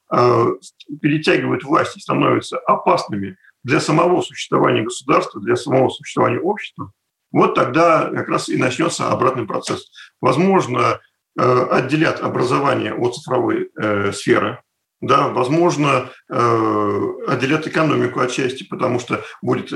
перетягивают 1.00 1.64
власть 1.64 1.96
и 1.96 2.00
становятся 2.00 2.58
опасными 2.58 3.36
для 3.62 3.80
самого 3.80 4.20
существования 4.22 4.82
государства, 4.82 5.40
для 5.40 5.56
самого 5.56 5.88
существования 5.88 6.40
общества, 6.40 6.92
вот 7.32 7.54
тогда 7.54 8.10
как 8.10 8.28
раз 8.28 8.48
и 8.48 8.56
начнется 8.56 9.08
обратный 9.10 9.46
процесс. 9.46 9.90
Возможно, 10.20 11.00
э, 11.38 11.66
отделят 11.70 12.20
образование 12.20 12.94
от 12.94 13.16
цифровой 13.16 13.70
э, 13.76 14.12
сферы, 14.12 14.60
да, 15.00 15.28
возможно, 15.28 16.08
отделят 16.30 17.66
экономику 17.66 18.20
от 18.20 18.30
части, 18.30 18.64
потому 18.64 18.98
что 18.98 19.22
будет 19.42 19.68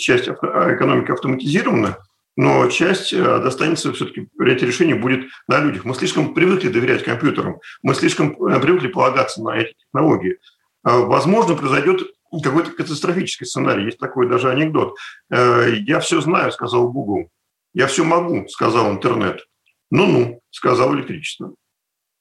часть 0.00 0.26
экономики 0.26 1.10
автоматизирована, 1.10 1.98
но 2.36 2.66
часть 2.68 3.12
э, 3.12 3.22
достанется 3.40 3.92
все-таки 3.92 4.28
принятие 4.36 4.68
решений 4.68 4.94
будет 4.94 5.30
на 5.48 5.60
людях. 5.60 5.84
Мы 5.84 5.94
слишком 5.94 6.34
привыкли 6.34 6.68
доверять 6.68 7.04
компьютерам, 7.04 7.60
мы 7.82 7.94
слишком 7.94 8.30
э, 8.44 8.60
привыкли 8.60 8.88
полагаться 8.88 9.42
на 9.42 9.56
эти 9.56 9.74
технологии. 9.74 10.38
Э, 10.86 10.98
возможно, 10.98 11.56
произойдет 11.56 12.02
какой-то 12.42 12.70
катастрофический 12.70 13.46
сценарий. 13.46 13.86
Есть 13.86 13.98
такой 13.98 14.28
даже 14.28 14.50
анекдот. 14.50 14.96
«Я 15.28 15.98
все 15.98 16.20
знаю»,— 16.20 16.52
сказал 16.52 16.88
Google. 16.88 17.28
«Я 17.74 17.88
все 17.88 18.04
могу»,— 18.04 18.46
сказал 18.48 18.92
интернет. 18.92 19.44
«Ну-ну»,— 19.90 20.40
сказал 20.50 20.94
электричество. 20.94 21.54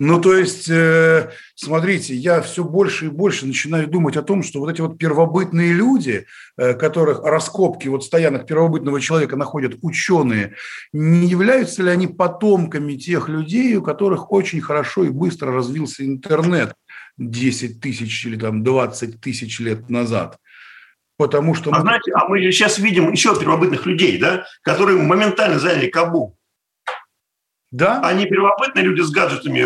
Ну, 0.00 0.20
то 0.20 0.34
есть, 0.34 0.68
э, 0.68 1.30
смотрите, 1.54 2.14
я 2.14 2.40
все 2.42 2.64
больше 2.64 3.06
и 3.06 3.10
больше 3.10 3.46
начинаю 3.46 3.86
думать 3.86 4.16
о 4.16 4.22
том, 4.22 4.42
что 4.42 4.58
вот 4.58 4.70
эти 4.70 4.80
вот 4.80 4.98
первобытные 4.98 5.72
люди, 5.72 6.26
э, 6.56 6.74
которых 6.74 7.22
раскопки 7.22 7.86
вот 7.88 8.04
стоянок 8.04 8.46
первобытного 8.46 9.00
человека 9.00 9.36
находят 9.36 9.76
ученые, 9.82 10.54
не 10.92 11.28
являются 11.28 11.82
ли 11.82 11.90
они 11.90 12.06
потомками 12.08 12.96
тех 12.96 13.28
людей, 13.28 13.76
у 13.76 13.82
которых 13.82 14.32
очень 14.32 14.60
хорошо 14.60 15.04
и 15.04 15.10
быстро 15.10 15.52
развился 15.52 16.04
интернет 16.04 16.74
10 17.18 17.80
тысяч 17.80 18.26
или 18.26 18.36
там 18.36 18.64
20 18.64 19.20
тысяч 19.20 19.60
лет 19.60 19.88
назад? 19.88 20.38
Потому 21.16 21.54
что... 21.54 21.70
А, 21.70 21.76
мы... 21.76 21.80
знаете, 21.82 22.12
а 22.14 22.28
мы 22.28 22.40
сейчас 22.40 22.78
видим 22.78 23.12
еще 23.12 23.38
первобытных 23.38 23.86
людей, 23.86 24.18
да, 24.18 24.44
которые 24.62 24.98
моментально 25.00 25.60
заняли 25.60 25.86
Кабул. 25.88 26.36
Да? 27.74 28.00
Они 28.04 28.24
первобытные 28.26 28.84
люди 28.84 29.00
с 29.00 29.10
гаджетами 29.10 29.64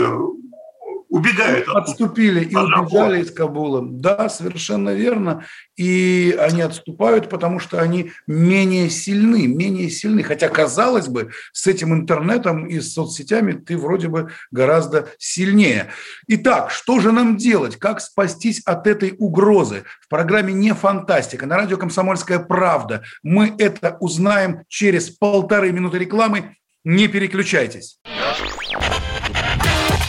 убегают. 1.10 1.68
Отступили 1.68 2.42
и 2.42 2.56
убежали 2.56 3.20
из 3.20 3.30
Кабула. 3.30 3.82
Да, 3.82 4.30
совершенно 4.30 4.94
верно. 4.94 5.44
И 5.76 6.34
они 6.40 6.62
отступают, 6.62 7.28
потому 7.28 7.60
что 7.60 7.82
они 7.82 8.12
менее 8.26 8.88
сильны, 8.88 9.46
менее 9.46 9.90
сильны. 9.90 10.22
Хотя, 10.22 10.48
казалось 10.48 11.08
бы, 11.08 11.32
с 11.52 11.66
этим 11.66 11.92
интернетом 11.92 12.66
и 12.66 12.80
с 12.80 12.94
соцсетями 12.94 13.52
ты 13.52 13.76
вроде 13.76 14.08
бы 14.08 14.30
гораздо 14.50 15.10
сильнее. 15.18 15.88
Итак, 16.28 16.70
что 16.70 17.00
же 17.00 17.12
нам 17.12 17.36
делать? 17.36 17.76
Как 17.76 18.00
спастись 18.00 18.62
от 18.64 18.86
этой 18.86 19.14
угрозы? 19.18 19.84
В 20.00 20.08
программе 20.08 20.54
«Не 20.54 20.72
фантастика» 20.72 21.44
на 21.44 21.58
радио 21.58 21.76
«Комсомольская 21.76 22.38
правда» 22.38 23.02
мы 23.22 23.54
это 23.58 23.98
узнаем 24.00 24.62
через 24.68 25.10
полторы 25.10 25.72
минуты 25.72 25.98
рекламы 25.98 26.54
не 26.88 27.06
переключайтесь. 27.06 27.98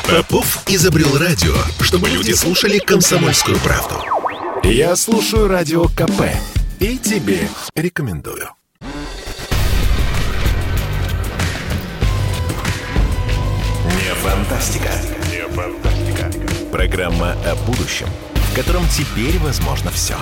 Попов 0.08 0.63
изобрел 0.68 1.18
радио, 1.18 1.54
чтобы 1.82 2.10
люди 2.10 2.32
слушали 2.32 2.80
комсомольскую 2.80 3.58
правду. 3.60 4.02
Я 4.63 4.96
слушаю 4.96 5.50
радио 5.50 5.89
КП 5.89 6.22
и 6.80 6.98
тебе 6.98 7.50
рекомендую. 7.76 8.50
Не 13.84 14.14
фантастика. 14.16 14.89
Не 15.30 15.47
фантастика. 15.53 16.32
Программа 16.72 17.34
о 17.45 17.56
будущем, 17.68 18.08
в 18.36 18.56
котором 18.56 18.88
теперь 18.88 19.38
возможно 19.39 19.91
все. 19.91 20.16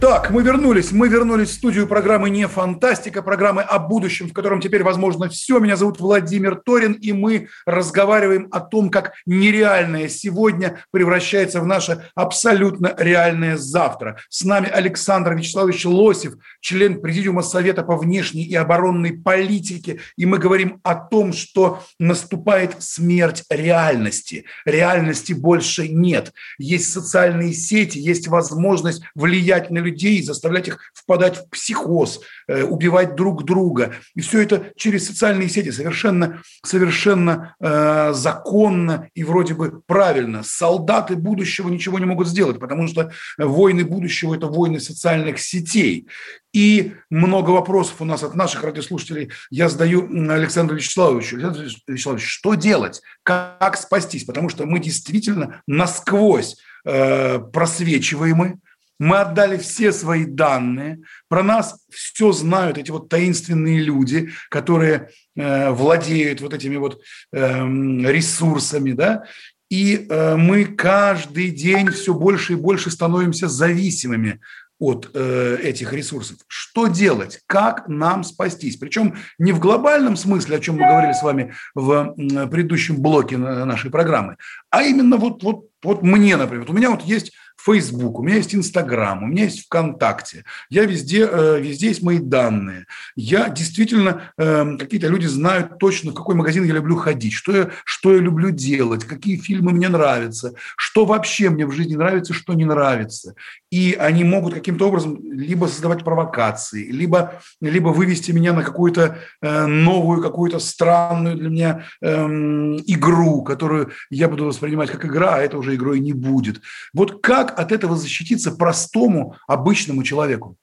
Так, 0.00 0.30
мы 0.30 0.42
вернулись. 0.42 0.92
Мы 0.92 1.08
вернулись 1.08 1.50
в 1.50 1.52
студию 1.52 1.86
программы 1.86 2.30
«Не 2.30 2.48
фантастика», 2.48 3.20
программы 3.20 3.60
о 3.60 3.78
будущем, 3.78 4.30
в 4.30 4.32
котором 4.32 4.62
теперь 4.62 4.82
возможно 4.82 5.28
все. 5.28 5.58
Меня 5.58 5.76
зовут 5.76 6.00
Владимир 6.00 6.54
Торин, 6.56 6.94
и 6.94 7.12
мы 7.12 7.48
разговариваем 7.66 8.48
о 8.50 8.60
том, 8.60 8.88
как 8.88 9.12
нереальное 9.26 10.08
сегодня 10.08 10.82
превращается 10.90 11.60
в 11.60 11.66
наше 11.66 12.08
абсолютно 12.14 12.94
реальное 12.96 13.58
завтра. 13.58 14.16
С 14.30 14.42
нами 14.42 14.70
Александр 14.70 15.34
Вячеславович 15.34 15.84
Лосев, 15.84 16.36
член 16.62 17.02
Президиума 17.02 17.42
Совета 17.42 17.82
по 17.82 17.98
внешней 17.98 18.44
и 18.44 18.54
оборонной 18.54 19.12
политике. 19.12 20.00
И 20.16 20.24
мы 20.24 20.38
говорим 20.38 20.80
о 20.82 20.94
том, 20.94 21.34
что 21.34 21.82
наступает 21.98 22.82
смерть 22.82 23.44
реальности. 23.50 24.46
Реальности 24.64 25.34
больше 25.34 25.88
нет. 25.88 26.32
Есть 26.56 26.90
социальные 26.90 27.52
сети, 27.52 27.98
есть 27.98 28.28
возможность 28.28 29.02
влиять 29.14 29.70
на 29.70 29.76
людей 29.76 29.89
людей, 29.90 30.22
заставлять 30.22 30.68
их 30.68 30.78
впадать 30.94 31.36
в 31.36 31.50
психоз, 31.50 32.20
э, 32.48 32.62
убивать 32.62 33.16
друг 33.16 33.44
друга. 33.44 33.94
И 34.14 34.20
все 34.20 34.42
это 34.42 34.72
через 34.76 35.06
социальные 35.06 35.48
сети 35.48 35.70
совершенно, 35.70 36.42
совершенно 36.64 37.54
э, 37.60 38.12
законно 38.14 39.08
и 39.14 39.24
вроде 39.24 39.54
бы 39.54 39.82
правильно. 39.86 40.42
Солдаты 40.42 41.16
будущего 41.16 41.68
ничего 41.68 41.98
не 41.98 42.06
могут 42.06 42.28
сделать, 42.28 42.58
потому 42.58 42.86
что 42.88 43.10
войны 43.38 43.84
будущего– 43.84 44.34
это 44.36 44.46
войны 44.46 44.80
социальных 44.80 45.38
сетей. 45.40 46.06
И 46.52 46.94
много 47.10 47.50
вопросов 47.50 48.00
у 48.00 48.04
нас 48.04 48.22
от 48.22 48.34
наших 48.34 48.64
радиослушателей 48.64 49.30
я 49.50 49.68
задаю 49.68 50.08
Александру 50.30 50.76
Вячеславовичу. 50.76 51.36
Александр 51.36 51.70
Вячеславович, 51.86 52.24
что 52.24 52.54
делать? 52.54 53.02
Как 53.22 53.76
спастись? 53.76 54.24
Потому 54.24 54.48
что 54.48 54.66
мы 54.66 54.80
действительно 54.80 55.62
насквозь 55.66 56.56
э, 56.84 57.38
просвечиваемы, 57.38 58.58
мы 59.00 59.16
отдали 59.16 59.56
все 59.56 59.92
свои 59.92 60.26
данные, 60.26 61.00
про 61.28 61.42
нас 61.42 61.84
все 61.90 62.30
знают 62.32 62.78
эти 62.78 62.90
вот 62.90 63.08
таинственные 63.08 63.80
люди, 63.80 64.30
которые 64.50 65.08
э, 65.34 65.70
владеют 65.70 66.42
вот 66.42 66.52
этими 66.52 66.76
вот 66.76 67.00
э, 67.32 67.38
ресурсами, 67.40 68.92
да, 68.92 69.24
и 69.70 70.06
э, 70.08 70.36
мы 70.36 70.66
каждый 70.66 71.50
день 71.50 71.90
все 71.90 72.12
больше 72.12 72.52
и 72.52 72.56
больше 72.56 72.90
становимся 72.90 73.48
зависимыми 73.48 74.40
от 74.78 75.10
э, 75.14 75.58
этих 75.62 75.92
ресурсов. 75.92 76.38
Что 76.48 76.86
делать? 76.86 77.40
Как 77.46 77.88
нам 77.88 78.22
спастись? 78.24 78.76
Причем 78.76 79.16
не 79.38 79.52
в 79.52 79.60
глобальном 79.60 80.16
смысле, 80.16 80.56
о 80.56 80.60
чем 80.60 80.76
мы 80.76 80.86
говорили 80.86 81.12
с 81.12 81.22
вами 81.22 81.54
в 81.74 82.14
предыдущем 82.50 83.00
блоке 83.00 83.38
нашей 83.38 83.90
программы, 83.90 84.36
а 84.68 84.82
именно 84.82 85.16
вот, 85.16 85.42
вот, 85.42 85.68
вот 85.82 86.02
мне, 86.02 86.36
например. 86.36 86.66
Вот 86.66 86.74
у 86.74 86.76
меня 86.76 86.90
вот 86.90 87.02
есть 87.02 87.32
Facebook, 87.64 88.18
у 88.18 88.22
меня 88.22 88.36
есть 88.36 88.54
Инстаграм, 88.54 89.22
у 89.22 89.26
меня 89.26 89.44
есть 89.44 89.66
ВКонтакте. 89.66 90.44
Я 90.70 90.84
везде, 90.84 91.28
э, 91.30 91.60
везде 91.60 91.88
есть 91.88 92.02
мои 92.02 92.18
данные. 92.18 92.86
Я 93.16 93.48
действительно, 93.48 94.32
эм, 94.38 94.78
какие-то 94.78 95.08
люди 95.08 95.26
знают 95.26 95.78
точно, 95.78 96.12
в 96.12 96.14
какой 96.14 96.34
магазин 96.34 96.64
я 96.64 96.72
люблю 96.72 96.96
ходить, 96.96 97.32
что 97.32 97.52
я, 97.54 97.70
что 97.84 98.14
я 98.14 98.20
люблю 98.20 98.50
делать, 98.50 99.04
какие 99.04 99.36
фильмы 99.36 99.72
мне 99.72 99.88
нравятся, 99.88 100.54
что 100.76 101.04
вообще 101.04 101.50
мне 101.50 101.66
в 101.66 101.72
жизни 101.72 101.96
нравится, 101.96 102.32
что 102.32 102.54
не 102.54 102.64
нравится. 102.64 103.34
И 103.70 103.96
они 103.98 104.24
могут 104.24 104.54
каким-то 104.54 104.88
образом 104.88 105.18
либо 105.22 105.66
создавать 105.66 106.02
провокации, 106.02 106.90
либо, 106.90 107.40
либо 107.60 107.88
вывести 107.88 108.32
меня 108.32 108.52
на 108.52 108.62
какую-то 108.62 109.18
э, 109.42 109.66
новую, 109.66 110.22
какую-то 110.22 110.58
странную 110.58 111.36
для 111.36 111.50
меня 111.50 111.84
эм, 112.00 112.78
игру, 112.86 113.42
которую 113.42 113.90
я 114.10 114.28
буду 114.28 114.46
воспринимать 114.46 114.90
как 114.90 115.04
игра, 115.04 115.34
а 115.34 115.40
это 115.40 115.58
уже 115.58 115.74
игрой 115.74 116.00
не 116.00 116.12
будет. 116.12 116.62
Вот 116.94 117.22
как 117.22 117.49
от 117.50 117.72
этого 117.72 117.96
защититься 117.96 118.52
простому, 118.52 119.36
обычному 119.46 120.02
человеку? 120.02 120.56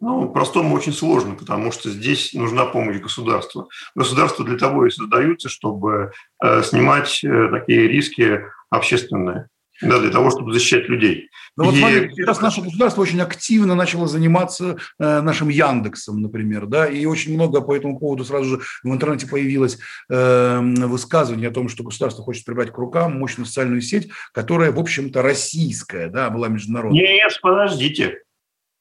Ну, 0.00 0.30
простому 0.30 0.74
очень 0.74 0.92
сложно, 0.92 1.34
потому 1.34 1.72
что 1.72 1.90
здесь 1.90 2.32
нужна 2.32 2.64
помощь 2.64 2.98
государства. 2.98 3.68
Государство 3.94 4.44
для 4.44 4.56
того 4.56 4.86
и 4.86 4.90
создаются, 4.90 5.48
чтобы 5.48 6.12
э, 6.42 6.62
снимать 6.62 7.22
э, 7.22 7.48
такие 7.50 7.86
риски 7.86 8.40
общественные 8.70 9.48
да, 9.80 9.98
для 9.98 10.10
того, 10.10 10.30
чтобы 10.30 10.52
защищать 10.52 10.88
людей. 10.88 11.30
Ну, 11.56 11.64
вот, 11.64 11.74
и... 11.74 11.78
смотрите, 11.78 12.14
сейчас 12.14 12.40
наше 12.40 12.62
государство 12.62 13.02
очень 13.02 13.20
активно 13.20 13.74
начало 13.74 14.06
заниматься 14.06 14.76
э, 14.98 15.20
нашим 15.20 15.48
Яндексом, 15.48 16.22
например, 16.22 16.66
да, 16.66 16.86
и 16.86 17.04
очень 17.06 17.34
много 17.34 17.60
по 17.60 17.76
этому 17.76 17.98
поводу 17.98 18.24
сразу 18.24 18.44
же 18.44 18.60
в 18.82 18.92
интернете 18.92 19.26
появилось 19.26 19.78
э, 20.08 20.60
высказывание 20.60 21.48
о 21.48 21.52
том, 21.52 21.68
что 21.68 21.84
государство 21.84 22.24
хочет 22.24 22.44
прибрать 22.44 22.72
к 22.72 22.78
рукам 22.78 23.18
мощную 23.18 23.46
социальную 23.46 23.80
сеть, 23.80 24.10
которая, 24.32 24.72
в 24.72 24.78
общем-то, 24.78 25.22
российская, 25.22 26.08
да, 26.08 26.30
была 26.30 26.48
международная. 26.48 27.00
Нет, 27.00 27.38
подождите. 27.42 28.18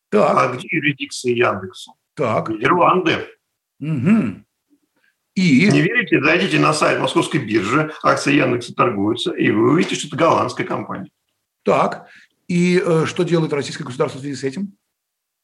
Так. 0.09 0.37
А 0.37 0.55
где 0.55 0.67
юрисдикция 0.71 1.33
Яндекса? 1.33 1.91
Так. 2.15 2.49
Нидерланды. 2.49 3.27
Угу. 3.79 4.43
И... 5.39 5.71
Не 5.71 5.81
верите? 5.81 6.21
Зайдите 6.21 6.59
на 6.59 6.73
сайт 6.73 6.99
Московской 6.99 7.39
биржи, 7.39 7.93
акции 8.03 8.33
Яндекса 8.33 8.73
торгуются, 8.73 9.31
и 9.31 9.51
вы 9.51 9.71
увидите, 9.71 9.95
что 9.95 10.07
это 10.07 10.17
голландская 10.17 10.67
компания. 10.67 11.09
Так, 11.63 12.07
и 12.47 12.81
э, 12.83 13.05
что 13.05 13.23
делает 13.23 13.53
российское 13.53 13.85
государство 13.85 14.19
в 14.19 14.21
связи 14.21 14.35
с 14.35 14.43
этим? 14.43 14.73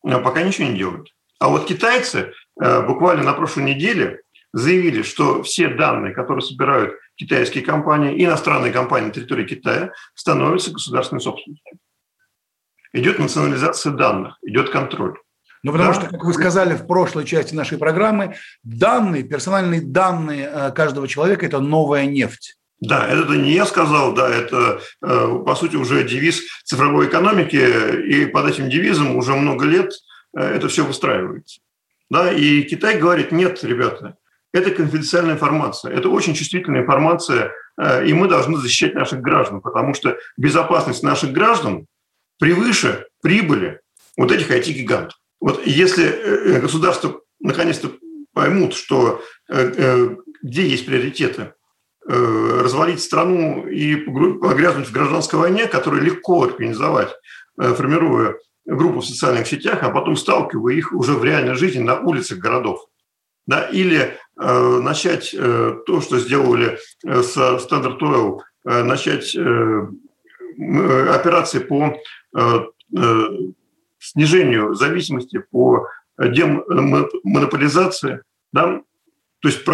А 0.04 0.20
пока 0.20 0.42
ничего 0.42 0.68
не 0.68 0.78
делают. 0.78 1.14
А 1.40 1.48
вот 1.48 1.66
китайцы 1.66 2.34
э, 2.62 2.82
буквально 2.86 3.24
на 3.24 3.34
прошлой 3.34 3.64
неделе 3.64 4.22
заявили, 4.52 5.02
что 5.02 5.44
все 5.44 5.70
данные, 5.70 6.14
которые 6.14 6.42
собирают 6.42 6.96
китайские 7.16 7.64
компании, 7.64 8.24
иностранные 8.24 8.74
компании 8.74 9.08
на 9.08 9.14
территории 9.14 9.46
Китая, 9.46 9.94
становятся 10.14 10.72
государственной 10.72 11.22
собственностью. 11.22 11.78
Идет 12.92 13.20
национализация 13.20 13.94
данных, 13.94 14.38
идет 14.42 14.70
контроль. 14.70 15.18
Ну, 15.66 15.72
потому 15.72 15.94
да. 15.94 16.00
что, 16.00 16.10
как 16.12 16.24
вы 16.24 16.32
сказали 16.32 16.76
в 16.76 16.86
прошлой 16.86 17.26
части 17.26 17.56
нашей 17.56 17.80
программы, 17.80 18.36
данные, 18.62 19.24
персональные 19.24 19.82
данные 19.82 20.48
э, 20.48 20.72
каждого 20.72 21.08
человека– 21.08 21.44
это 21.48 21.60
новая 21.60 22.06
нефть. 22.06 22.58
Да, 22.82 23.08
это 23.08 23.34
не 23.34 23.54
я 23.54 23.66
сказал, 23.66 24.14
да, 24.14 24.30
это, 24.30 24.80
э, 25.02 25.40
по 25.44 25.56
сути, 25.56 25.76
уже 25.76 26.04
девиз 26.04 26.44
цифровой 26.66 27.08
экономики, 27.08 27.56
и 27.56 28.28
под 28.28 28.46
этим 28.48 28.70
девизом 28.70 29.16
уже 29.16 29.34
много 29.34 29.66
лет 29.66 29.92
э, 30.38 30.44
это 30.44 30.68
все 30.68 30.86
выстраивается. 30.86 31.62
Да, 32.12 32.32
и 32.32 32.62
Китай 32.62 33.00
говорит, 33.00 33.32
нет, 33.32 33.64
ребята, 33.64 34.18
это 34.54 34.70
конфиденциальная 34.70 35.34
информация, 35.34 35.92
это 35.92 36.10
очень 36.10 36.36
чувствительная 36.36 36.84
информация, 36.84 37.52
и 38.06 38.14
мы 38.14 38.28
должны 38.30 38.58
защищать 38.58 38.94
наших 38.94 39.20
граждан, 39.22 39.62
потому 39.62 39.96
что 39.96 40.16
безопасность 40.38 41.02
наших 41.02 41.32
граждан 41.32 41.88
превыше 42.38 43.08
прибыли 43.24 43.82
вот 44.16 44.32
этих 44.32 44.52
IT-гигантов. 44.52 45.18
Вот 45.40 45.66
если 45.66 46.06
э, 46.06 46.60
государство 46.60 47.22
наконец-то 47.40 47.92
поймут, 48.34 48.74
что 48.74 49.22
э, 49.50 49.74
э, 49.78 50.16
где 50.42 50.68
есть 50.68 50.86
приоритеты, 50.86 51.54
развалить 52.08 53.02
страну 53.02 53.66
и 53.66 53.96
погрязнуть 53.96 54.88
в 54.88 54.92
гражданской 54.92 55.40
войне, 55.40 55.66
которую 55.66 56.04
легко 56.04 56.44
организовать, 56.44 57.10
формируя 57.58 58.36
группу 58.66 59.00
в 59.00 59.06
социальных 59.06 59.48
сетях, 59.48 59.80
а 59.82 59.90
потом 59.90 60.16
сталкивая 60.16 60.76
их 60.76 60.94
уже 60.94 61.14
в 61.14 61.24
реальной 61.24 61.56
жизни 61.56 61.82
на 61.82 62.00
улицах 62.00 62.38
городов. 62.38 62.86
Да, 63.48 63.70
или 63.70 64.18
э, 64.40 64.80
начать 64.82 65.34
э, 65.38 65.78
то, 65.86 66.02
что 66.02 66.18
сделали 66.18 66.80
с 67.04 67.38
Standard 67.38 68.00
Oil, 68.00 68.40
э, 68.68 68.84
начать 68.84 69.36
э, 69.36 69.88
операции 71.12 71.60
по 71.60 71.96
э, 72.36 72.60
снижению 74.06 74.74
зависимости, 74.74 75.44
по 75.52 75.88
демонополизации. 76.18 78.22
Да? 78.54 78.82
То 79.42 79.50
есть 79.50 79.66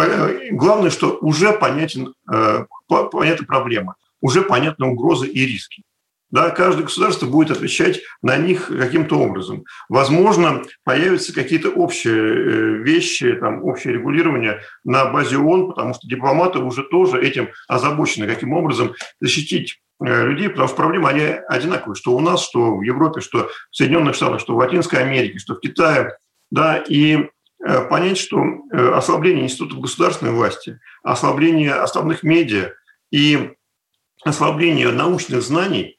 главное, 0.52 0.90
что 0.90 1.18
уже 1.20 1.52
понятен, 1.52 2.14
э, 2.32 2.64
понятна 2.88 3.46
проблема, 3.46 3.94
уже 4.20 4.42
понятны 4.42 4.86
угрозы 4.86 5.28
и 5.28 5.46
риски. 5.46 5.84
Да, 6.32 6.48
каждое 6.48 6.84
государство 6.84 7.26
будет 7.26 7.50
отвечать 7.50 8.00
на 8.22 8.38
них 8.38 8.68
каким-то 8.68 9.18
образом. 9.18 9.64
Возможно, 9.90 10.62
появятся 10.82 11.34
какие-то 11.34 11.68
общие 11.68 12.14
э, 12.14 12.82
вещи, 12.82 13.34
там, 13.34 13.62
общее 13.62 13.94
регулирование 13.94 14.62
на 14.82 15.12
базе 15.12 15.36
ООН, 15.36 15.68
потому 15.68 15.92
что 15.92 16.08
дипломаты 16.08 16.58
уже 16.58 16.84
тоже 16.84 17.22
этим 17.22 17.50
озабочены, 17.68 18.26
каким 18.26 18.54
образом 18.54 18.94
защитить 19.20 19.81
людей, 20.02 20.48
потому 20.48 20.68
что 20.68 20.76
проблемы, 20.76 21.08
они 21.08 21.22
одинаковые, 21.48 21.94
что 21.94 22.16
у 22.16 22.20
нас, 22.20 22.42
что 22.42 22.76
в 22.76 22.82
Европе, 22.82 23.20
что 23.20 23.48
в 23.70 23.76
Соединенных 23.76 24.14
Штатах, 24.14 24.40
что 24.40 24.54
в 24.54 24.58
Латинской 24.58 25.00
Америке, 25.00 25.38
что 25.38 25.54
в 25.54 25.60
Китае, 25.60 26.16
да, 26.50 26.76
и 26.76 27.28
э, 27.64 27.88
понять, 27.88 28.18
что 28.18 28.38
э, 28.40 28.88
ослабление 28.92 29.44
институтов 29.44 29.80
государственной 29.80 30.32
власти, 30.32 30.78
ослабление 31.02 31.74
основных 31.74 32.22
медиа 32.22 32.72
и 33.10 33.52
ослабление 34.24 34.90
научных 34.90 35.42
знаний, 35.42 35.98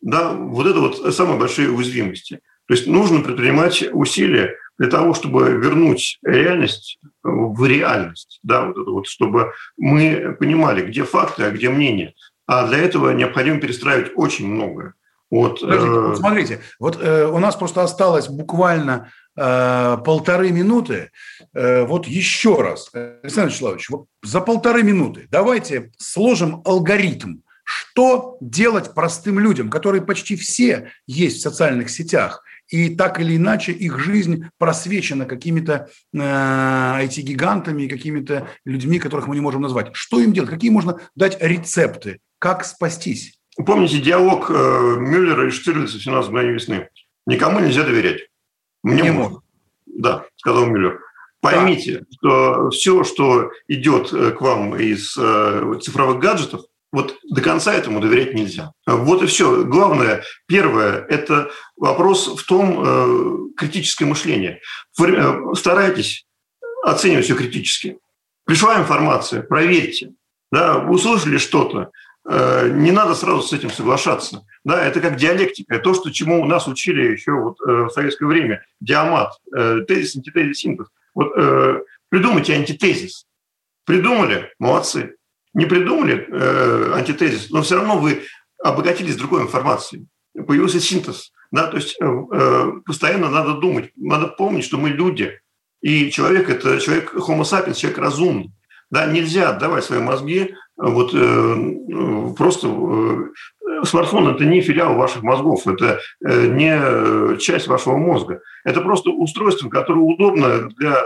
да, 0.00 0.32
вот 0.32 0.66
это 0.66 0.80
вот 0.80 1.14
самые 1.14 1.38
большие 1.38 1.70
уязвимости. 1.70 2.40
То 2.66 2.74
есть 2.74 2.86
нужно 2.86 3.20
предпринимать 3.20 3.84
усилия 3.92 4.56
для 4.78 4.88
того, 4.88 5.14
чтобы 5.14 5.52
вернуть 5.52 6.18
реальность 6.22 6.98
в 7.22 7.64
реальность, 7.64 8.40
да, 8.42 8.66
вот 8.66 8.76
это 8.76 8.90
вот, 8.90 9.06
чтобы 9.06 9.52
мы 9.76 10.36
понимали, 10.38 10.84
где 10.84 11.04
факты, 11.04 11.44
а 11.44 11.50
где 11.50 11.70
мнения. 11.70 12.14
А 12.46 12.66
для 12.66 12.78
этого 12.78 13.10
необходимо 13.10 13.60
перестраивать 13.60 14.12
очень 14.14 14.46
многое. 14.46 14.94
Вот, 15.30 15.60
Подождите, 15.60 15.92
э... 15.92 16.00
вот 16.00 16.18
смотрите, 16.18 16.60
вот 16.78 16.98
э, 17.02 17.26
у 17.26 17.38
нас 17.38 17.56
просто 17.56 17.82
осталось 17.82 18.28
буквально 18.28 19.10
э, 19.36 19.98
полторы 20.04 20.52
минуты. 20.52 21.10
Э, 21.52 21.84
вот 21.84 22.06
еще 22.06 22.62
раз, 22.62 22.90
Александр 22.94 23.50
Вячеславович, 23.50 23.90
вот 23.90 24.06
за 24.22 24.40
полторы 24.40 24.84
минуты 24.84 25.26
давайте 25.28 25.90
сложим 25.98 26.62
алгоритм, 26.64 27.38
что 27.64 28.38
делать 28.40 28.94
простым 28.94 29.40
людям, 29.40 29.68
которые 29.68 30.02
почти 30.02 30.36
все 30.36 30.92
есть 31.08 31.38
в 31.38 31.42
социальных 31.42 31.90
сетях, 31.90 32.44
и 32.68 32.94
так 32.94 33.20
или 33.20 33.36
иначе 33.36 33.72
их 33.72 33.98
жизнь 33.98 34.46
просвечена 34.58 35.24
какими-то 35.24 35.88
э, 36.12 36.18
IT-гигантами, 36.18 37.86
какими-то 37.86 38.48
людьми, 38.64 38.98
которых 38.98 39.26
мы 39.26 39.36
не 39.36 39.40
можем 39.40 39.62
назвать. 39.62 39.90
Что 39.94 40.20
им 40.20 40.32
делать? 40.32 40.50
Какие 40.50 40.70
можно 40.70 41.00
дать 41.14 41.40
рецепты? 41.40 42.20
Как 42.38 42.64
спастись? 42.64 43.38
Помните 43.64 44.00
диалог 44.00 44.50
э, 44.50 44.96
Мюллера 44.98 45.46
и 45.46 45.50
Штирлица 45.50 45.98
в 45.98 46.02
17 46.02 46.30
мгновений 46.30 46.54
весны? 46.54 46.88
Никому 47.26 47.60
нельзя 47.60 47.84
доверять. 47.84 48.28
Мне 48.82 49.02
не 49.02 49.12
можно. 49.12 49.40
Да, 49.86 50.26
сказал 50.36 50.66
Мюллер. 50.66 51.00
Поймите, 51.40 52.00
да. 52.00 52.04
что 52.10 52.70
все, 52.70 53.04
что 53.04 53.50
идет 53.68 54.12
э, 54.12 54.32
к 54.32 54.40
вам 54.40 54.76
из 54.76 55.16
э, 55.16 55.78
цифровых 55.80 56.18
гаджетов, 56.20 56.62
вот 56.96 57.18
до 57.28 57.42
конца 57.42 57.74
этому 57.74 58.00
доверять 58.00 58.32
нельзя. 58.32 58.72
Вот 58.86 59.22
и 59.22 59.26
все. 59.26 59.64
Главное, 59.64 60.22
первое, 60.46 61.04
это 61.10 61.50
вопрос 61.76 62.40
в 62.40 62.46
том 62.46 62.82
э, 62.82 63.36
критическое 63.54 64.06
мышление. 64.06 64.62
Э, 64.98 65.54
старайтесь 65.54 66.24
оценивать 66.82 67.26
все 67.26 67.36
критически. 67.36 67.98
Пришла 68.46 68.80
информация, 68.80 69.42
проверьте. 69.42 70.14
Да, 70.50 70.78
вы 70.78 70.94
услышали 70.94 71.36
что-то, 71.36 71.90
э, 72.26 72.70
не 72.72 72.92
надо 72.92 73.14
сразу 73.14 73.42
с 73.42 73.52
этим 73.52 73.68
соглашаться. 73.68 74.46
Да, 74.64 74.82
это 74.82 75.02
как 75.02 75.16
диалектика, 75.16 75.78
то, 75.78 75.92
что, 75.92 76.10
чему 76.10 76.40
у 76.40 76.46
нас 76.46 76.66
учили 76.66 77.12
еще 77.12 77.32
вот, 77.32 77.60
э, 77.60 77.70
в 77.70 77.90
советское 77.90 78.24
время, 78.24 78.64
диамат, 78.80 79.34
э, 79.54 79.80
тезис, 79.86 80.16
антитезис, 80.16 80.60
синтез. 80.60 80.86
Вот 81.14 81.30
э, 81.36 81.82
придумайте 82.08 82.54
антитезис. 82.54 83.26
Придумали? 83.84 84.50
Молодцы 84.58 85.15
не 85.56 85.64
придумали 85.64 86.28
э, 86.28 86.92
антитезис, 86.94 87.50
но 87.50 87.62
все 87.62 87.76
равно 87.76 87.98
вы 87.98 88.22
обогатились 88.62 89.16
другой 89.16 89.42
информацией. 89.42 90.06
Появился 90.46 90.80
синтез. 90.80 91.32
Да? 91.50 91.68
То 91.68 91.78
есть 91.78 91.96
э, 91.98 92.06
э, 92.06 92.72
постоянно 92.84 93.30
надо 93.30 93.54
думать, 93.54 93.90
надо 93.96 94.26
помнить, 94.26 94.64
что 94.64 94.76
мы 94.76 94.90
люди. 94.90 95.40
И 95.80 96.10
человек– 96.10 96.50
это 96.50 96.78
человек 96.78 97.14
homo 97.14 97.40
sapiens, 97.40 97.74
человек 97.74 97.98
разумный. 97.98 98.52
Да? 98.90 99.06
Нельзя 99.06 99.48
отдавать 99.48 99.84
свои 99.84 99.98
мозги 99.98 100.40
э, 100.40 100.46
вот, 100.76 101.14
э, 101.14 102.34
просто 102.36 102.68
э, 102.68 103.84
смартфон– 103.86 104.28
это 104.34 104.44
не 104.44 104.60
филиал 104.60 104.94
ваших 104.94 105.22
мозгов, 105.22 105.66
это 105.66 106.00
э, 106.22 106.46
не 106.48 107.38
часть 107.38 107.66
вашего 107.66 107.96
мозга. 107.96 108.42
Это 108.62 108.82
просто 108.82 109.08
устройство, 109.08 109.70
которое 109.70 110.00
удобно 110.00 110.68
для 110.76 111.02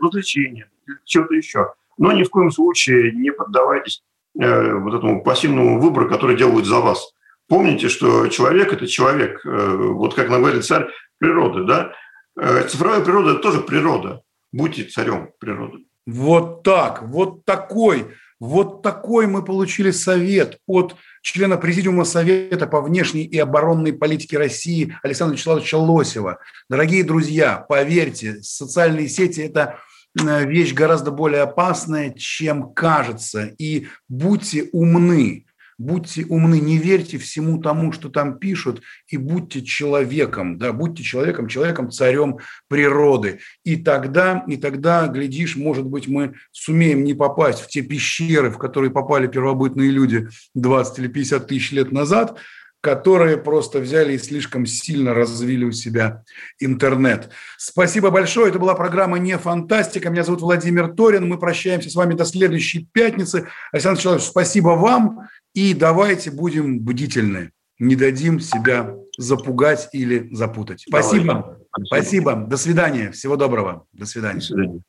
развлечения, 0.00 0.70
чего-то 1.04 1.34
еще 1.34 1.72
но 1.98 2.12
ни 2.12 2.22
в 2.22 2.30
коем 2.30 2.50
случае 2.50 3.12
не 3.12 3.30
поддавайтесь 3.30 4.02
э, 4.40 4.72
вот 4.74 4.94
этому 4.94 5.22
пассивному 5.22 5.80
выбору, 5.80 6.08
который 6.08 6.36
делают 6.36 6.66
за 6.66 6.80
вас. 6.80 7.12
Помните, 7.48 7.88
что 7.88 8.28
человек– 8.28 8.72
это 8.72 8.86
человек, 8.86 9.44
э, 9.44 9.76
вот 9.76 10.14
как 10.14 10.28
говорит 10.28 10.64
царь 10.64 10.86
природы, 11.18 11.64
да? 11.64 11.92
Э, 12.38 12.66
цифровая 12.68 13.00
природа– 13.00 13.30
это 13.32 13.40
тоже 13.40 13.60
природа. 13.60 14.22
Будьте 14.52 14.84
царем 14.84 15.30
природы. 15.38 15.84
Вот 16.06 16.62
так, 16.62 17.02
вот 17.02 17.44
такой, 17.44 18.06
вот 18.40 18.82
такой 18.82 19.26
мы 19.26 19.42
получили 19.42 19.90
совет 19.90 20.58
от 20.66 20.96
члена 21.22 21.58
Президиума 21.58 22.04
Совета 22.04 22.66
по 22.66 22.80
внешней 22.80 23.24
и 23.24 23.38
оборонной 23.38 23.92
политике 23.92 24.38
России 24.38 24.96
Александра 25.02 25.34
Вячеславовича 25.34 25.76
Лосева. 25.76 26.38
Дорогие 26.70 27.04
друзья, 27.04 27.66
поверьте, 27.68 28.40
социальные 28.42 29.08
сети– 29.08 29.40
это 29.42 29.80
вещь 30.24 30.74
гораздо 30.74 31.10
более 31.10 31.42
опасная, 31.42 32.10
чем 32.10 32.72
кажется. 32.72 33.54
И 33.58 33.88
будьте 34.08 34.68
умны, 34.72 35.46
будьте 35.78 36.26
умны, 36.26 36.60
не 36.60 36.76
верьте 36.76 37.18
всему 37.18 37.58
тому, 37.62 37.92
что 37.92 38.08
там 38.08 38.38
пишут, 38.38 38.82
и 39.08 39.16
будьте 39.16 39.62
человеком, 39.62 40.58
да, 40.58 40.72
будьте 40.72 41.02
человеком, 41.02 41.46
человеком, 41.46 41.90
царем 41.90 42.38
природы. 42.68 43.40
И 43.64 43.76
тогда, 43.76 44.44
и 44.48 44.56
тогда, 44.56 45.06
глядишь, 45.06 45.56
может 45.56 45.86
быть, 45.86 46.08
мы 46.08 46.34
сумеем 46.50 47.04
не 47.04 47.14
попасть 47.14 47.60
в 47.60 47.68
те 47.68 47.82
пещеры, 47.82 48.50
в 48.50 48.58
которые 48.58 48.90
попали 48.90 49.28
первобытные 49.28 49.90
люди 49.90 50.28
20 50.54 50.98
или 50.98 51.08
50 51.08 51.46
тысяч 51.46 51.72
лет 51.72 51.92
назад, 51.92 52.38
которые 52.80 53.36
просто 53.36 53.80
взяли 53.80 54.14
и 54.14 54.18
слишком 54.18 54.66
сильно 54.66 55.14
развили 55.14 55.64
у 55.64 55.72
себя 55.72 56.22
интернет. 56.60 57.30
Спасибо 57.56 58.10
большое. 58.10 58.50
Это 58.50 58.58
была 58.58 58.74
программа 58.74 59.18
«Не 59.18 59.36
фантастика». 59.36 60.10
Меня 60.10 60.24
зовут 60.24 60.42
Владимир 60.42 60.88
Торин. 60.94 61.28
Мы 61.28 61.38
прощаемся 61.38 61.90
с 61.90 61.94
вами 61.94 62.14
до 62.14 62.24
следующей 62.24 62.88
пятницы. 62.92 63.48
Александр 63.72 64.00
Человек, 64.00 64.22
спасибо 64.22 64.70
вам. 64.70 65.28
И 65.54 65.74
давайте 65.74 66.30
будем 66.30 66.80
бдительны. 66.80 67.50
Не 67.78 67.96
дадим 67.96 68.40
себя 68.40 68.94
запугать 69.16 69.88
или 69.92 70.28
запутать. 70.32 70.84
Спасибо. 70.88 71.24
Давай. 71.24 71.86
Спасибо. 71.86 72.34
До 72.34 72.56
свидания. 72.56 73.10
Всего 73.12 73.36
доброго. 73.36 73.84
До 73.92 74.06
свидания. 74.06 74.40
До 74.40 74.46
свидания. 74.46 74.80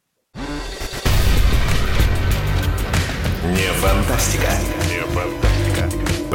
Не 3.43 3.73
фантастика. 3.79 4.78